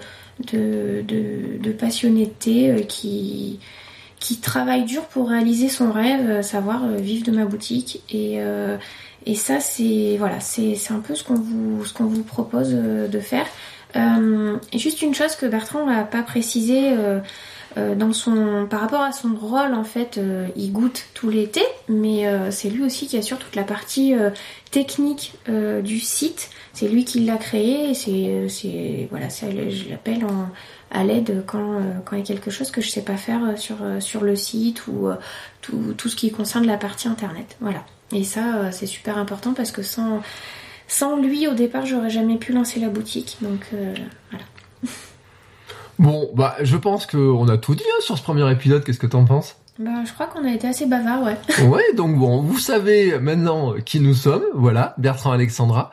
de, 0.53 1.05
de, 1.05 1.73
passionné 1.73 2.27
de 2.27 2.31
thé 2.31 2.71
euh, 2.71 2.81
qui, 2.81 3.61
qui 4.21 4.39
travaille 4.39 4.85
dur 4.85 5.03
pour 5.07 5.29
réaliser 5.29 5.69
son 5.69 5.93
rêve, 5.93 6.43
savoir 6.43 6.87
vivre 6.89 7.25
de 7.25 7.33
ma 7.33 7.45
boutique. 7.45 8.03
Et, 8.11 8.39
et 9.27 9.35
ça 9.35 9.61
c'est 9.61 10.17
voilà, 10.19 10.41
c'est 10.41 10.77
un 10.91 11.01
peu 11.01 11.15
ce 11.15 11.25
qu'on 11.25 11.35
vous, 11.35 11.85
ce 11.85 11.93
qu'on 11.93 12.07
vous 12.07 12.23
propose 12.23 12.71
de 12.71 13.21
faire. 13.21 13.47
et 13.95 14.79
juste 14.79 15.03
une 15.03 15.15
chose 15.15 15.37
que 15.37 15.47
Bertrand 15.47 15.87
n'a 15.87 16.05
pas 16.05 16.23
précisé 16.23 16.95
euh, 17.77 17.95
dans 17.95 18.13
son, 18.13 18.67
par 18.69 18.81
rapport 18.81 19.03
à 19.03 19.13
son 19.13 19.35
rôle, 19.35 19.75
en 19.75 19.85
fait, 19.85 20.19
euh, 20.19 20.49
il 20.57 20.73
goûte 20.73 21.07
tout 21.15 21.29
l'été, 21.29 21.61
mais 21.89 22.27
euh, 22.27 22.51
c'est 22.51 22.71
lui 22.71 22.83
aussi 22.83 23.07
qui 23.07 23.17
assure 23.17 23.39
toute 23.39 23.55
la 23.57 23.63
partie 23.63 24.15
technique 24.71 25.35
du 25.83 26.01
site. 26.01 26.51
C'est 26.73 26.89
lui 26.89 27.05
qui 27.05 27.21
l'a 27.21 27.37
créé. 27.37 27.95
C'est, 27.95 29.09
voilà, 29.11 29.29
je 29.29 29.91
l'appelle 29.91 30.25
à 30.91 31.05
l'aide 31.05 31.45
quand 31.47 31.81
quand 32.05 32.17
il 32.17 32.21
y 32.21 32.23
a 32.23 32.27
quelque 32.27 32.51
chose 32.51 32.71
que 32.71 32.81
je 32.81 32.89
sais 32.89 33.03
pas 33.03 33.17
faire 33.17 33.59
sur 33.59 33.77
sur 34.01 34.23
le 34.23 34.37
site 34.37 34.87
ou 34.87 35.09
tout, 35.61 35.95
tout 35.97 36.09
ce 36.09 36.17
qui 36.17 36.31
concerne 36.31 36.67
la 36.67 36.77
partie 36.77 37.09
internet. 37.09 37.57
Voilà. 37.61 37.85
Et 38.13 38.25
ça, 38.25 38.73
c'est 38.73 38.87
super 38.87 39.19
important 39.19 39.53
parce 39.53 39.71
que 39.71 39.83
sans 39.83 40.23
sans 40.87 41.17
lui, 41.17 41.47
au 41.47 41.55
départ, 41.55 41.85
j'aurais 41.85 42.11
jamais 42.11 42.37
pu 42.37 42.53
lancer 42.53 42.81
la 42.81 42.89
boutique. 42.89 43.37
Donc 43.43 43.69
voilà. 44.31 44.45
Bon, 45.99 46.31
bah, 46.33 46.57
je 46.63 46.77
pense 46.77 47.07
qu'on 47.07 47.49
a 47.49 47.59
tout 47.59 47.75
dit 47.75 47.85
hein, 47.85 48.01
sur 48.01 48.17
ce 48.17 48.23
premier 48.23 48.51
épisode. 48.53 48.85
Qu'est-ce 48.85 49.01
que 49.01 49.07
t'en 49.07 49.25
penses? 49.25 49.57
Bah, 49.79 50.05
je 50.05 50.13
crois 50.13 50.27
qu'on 50.27 50.45
a 50.45 50.53
été 50.53 50.67
assez 50.69 50.87
bavard, 50.87 51.23
ouais. 51.23 51.37
ouais, 51.67 51.93
donc 51.95 52.17
bon, 52.17 52.41
vous 52.41 52.59
savez 52.59 53.19
maintenant 53.19 53.75
qui 53.85 54.01
nous 54.01 54.15
sommes. 54.15 54.45
Voilà, 54.55 54.95
Bertrand 54.99 55.33
Alexandra. 55.33 55.91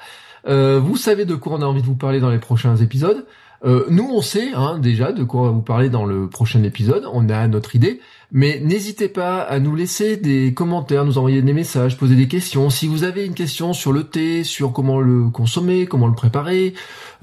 Euh, 0.47 0.79
vous 0.79 0.97
savez 0.97 1.25
de 1.25 1.35
quoi 1.35 1.53
on 1.53 1.61
a 1.61 1.65
envie 1.65 1.81
de 1.81 1.87
vous 1.87 1.95
parler 1.95 2.19
dans 2.19 2.29
les 2.29 2.37
prochains 2.37 2.75
épisodes. 2.77 3.25
Euh, 3.65 3.85
nous, 3.89 4.07
on 4.11 4.21
sait 4.21 4.53
hein, 4.53 4.77
déjà 4.77 5.11
de 5.11 5.23
quoi 5.23 5.41
on 5.41 5.45
va 5.45 5.51
vous 5.51 5.61
parler 5.61 5.89
dans 5.89 6.05
le 6.05 6.29
prochain 6.29 6.61
épisode. 6.63 7.07
On 7.11 7.29
a 7.29 7.47
notre 7.47 7.75
idée. 7.75 7.99
Mais 8.37 8.59
n'hésitez 8.61 9.07
pas 9.07 9.39
à 9.39 9.59
nous 9.59 9.77
laisser 9.77 10.17
des 10.17 10.53
commentaires, 10.53 11.05
nous 11.05 11.17
envoyer 11.17 11.41
des 11.41 11.53
messages, 11.53 11.97
poser 11.97 12.15
des 12.15 12.27
questions. 12.27 12.69
Si 12.69 12.85
vous 12.85 13.05
avez 13.05 13.25
une 13.25 13.33
question 13.33 13.71
sur 13.71 13.93
le 13.93 14.03
thé, 14.03 14.43
sur 14.43 14.73
comment 14.73 14.99
le 14.99 15.29
consommer, 15.29 15.85
comment 15.85 16.07
le 16.07 16.15
préparer, 16.15 16.73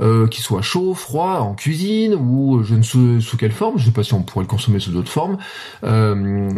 euh, 0.00 0.26
qu'il 0.26 0.42
soit 0.42 0.62
chaud, 0.62 0.94
froid, 0.94 1.40
en 1.40 1.52
cuisine 1.52 2.14
ou 2.14 2.62
je 2.62 2.74
ne 2.74 2.82
sais 2.82 3.20
sous 3.20 3.36
quelle 3.36 3.52
forme, 3.52 3.76
je 3.76 3.82
ne 3.82 3.86
sais 3.88 3.94
pas 3.94 4.02
si 4.02 4.14
on 4.14 4.22
pourrait 4.22 4.44
le 4.44 4.48
consommer 4.48 4.80
sous 4.80 4.90
d'autres 4.90 5.12
formes, 5.12 5.36
euh, 5.84 6.48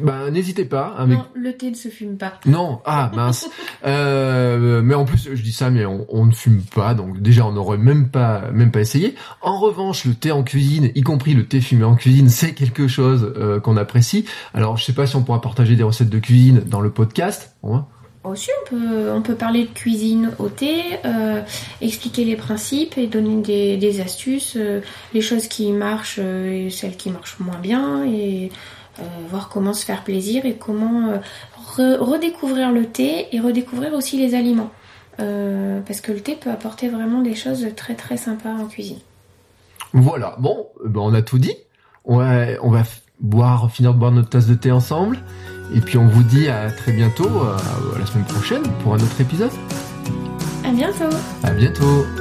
ben 0.00 0.30
n'hésitez 0.32 0.64
pas. 0.64 0.92
Avec... 0.98 1.16
Non, 1.16 1.26
le 1.34 1.52
thé 1.56 1.70
ne 1.70 1.76
se 1.76 1.86
fume 1.86 2.16
pas. 2.16 2.32
Non, 2.46 2.80
ah 2.86 3.12
mince. 3.14 3.48
euh, 3.86 4.82
mais 4.82 4.96
en 4.96 5.04
plus, 5.04 5.28
je 5.32 5.40
dis 5.40 5.52
ça, 5.52 5.70
mais 5.70 5.86
on, 5.86 6.04
on, 6.08 6.26
ne 6.26 6.32
fume 6.32 6.62
pas, 6.74 6.94
donc 6.94 7.22
déjà 7.22 7.46
on 7.46 7.52
n'aurait 7.52 7.78
même 7.78 8.08
pas 8.08 8.50
même 8.50 8.72
pas 8.72 8.80
essayé. 8.80 9.14
En 9.40 9.60
revanche, 9.60 10.04
le 10.04 10.14
thé 10.14 10.32
en 10.32 10.42
cuisine, 10.42 10.90
y 10.96 11.02
compris 11.02 11.34
le 11.34 11.46
thé 11.46 11.60
fumé 11.60 11.84
en 11.84 11.94
cuisine, 11.94 12.28
c'est 12.28 12.54
quelque 12.54 12.88
chose 12.88 13.34
euh, 13.36 13.60
qu'on 13.60 13.76
apprécie. 13.76 13.99
Alors, 14.54 14.76
je 14.76 14.84
sais 14.84 14.92
pas 14.92 15.06
si 15.06 15.16
on 15.16 15.22
pourra 15.22 15.40
partager 15.40 15.76
des 15.76 15.82
recettes 15.82 16.10
de 16.10 16.18
cuisine 16.18 16.60
dans 16.66 16.80
le 16.80 16.90
podcast. 16.90 17.56
Aussi, 18.22 18.50
on 18.60 18.68
peut, 18.68 19.10
on 19.12 19.22
peut 19.22 19.34
parler 19.34 19.64
de 19.64 19.70
cuisine 19.70 20.32
au 20.38 20.48
thé, 20.48 20.82
euh, 21.06 21.40
expliquer 21.80 22.26
les 22.26 22.36
principes 22.36 22.98
et 22.98 23.06
donner 23.06 23.76
des, 23.78 24.00
astuces, 24.02 24.56
euh, 24.56 24.82
les 25.14 25.22
choses 25.22 25.48
qui 25.48 25.72
marchent 25.72 26.18
euh, 26.18 26.66
et 26.66 26.70
celles 26.70 26.98
qui 26.98 27.10
marchent 27.10 27.38
moins 27.38 27.58
bien, 27.58 28.04
et 28.04 28.50
voir 29.30 29.48
comment 29.48 29.72
se 29.72 29.86
faire 29.86 30.04
plaisir 30.04 30.44
et 30.44 30.56
comment 30.56 31.18
redécouvrir 31.76 32.70
le 32.70 32.84
thé 32.84 33.34
et 33.34 33.40
redécouvrir 33.40 33.94
aussi 33.94 34.18
les 34.18 34.34
aliments. 34.34 34.70
parce 35.16 36.02
que 36.02 36.12
le 36.12 36.20
thé 36.20 36.36
peut 36.38 36.50
apporter 36.50 36.90
vraiment 36.90 37.22
des 37.22 37.34
choses 37.34 37.66
très 37.76 37.94
très 37.94 38.18
sympas 38.18 38.52
en 38.52 38.66
cuisine. 38.66 38.98
Voilà, 39.94 40.36
bon, 40.38 40.66
ben 40.84 41.00
on 41.00 41.14
a 41.14 41.22
tout 41.22 41.38
dit. 41.38 41.54
On 42.04 42.18
va, 42.18 42.48
on 42.60 42.70
va 42.70 42.82
boire, 43.20 43.70
finir 43.70 43.94
de 43.94 43.98
boire 43.98 44.12
notre 44.12 44.30
tasse 44.30 44.46
de 44.46 44.54
thé 44.54 44.72
ensemble. 44.72 45.18
Et 45.74 45.80
puis 45.80 45.98
on 45.98 46.06
vous 46.06 46.22
dit 46.22 46.48
à 46.48 46.70
très 46.70 46.92
bientôt, 46.92 47.28
à 47.28 47.98
la 47.98 48.06
semaine 48.06 48.24
prochaine 48.24 48.62
pour 48.82 48.94
un 48.94 48.98
autre 48.98 49.20
épisode. 49.20 49.52
À 50.64 50.72
bientôt. 50.72 51.16
À 51.42 51.50
bientôt. 51.50 52.19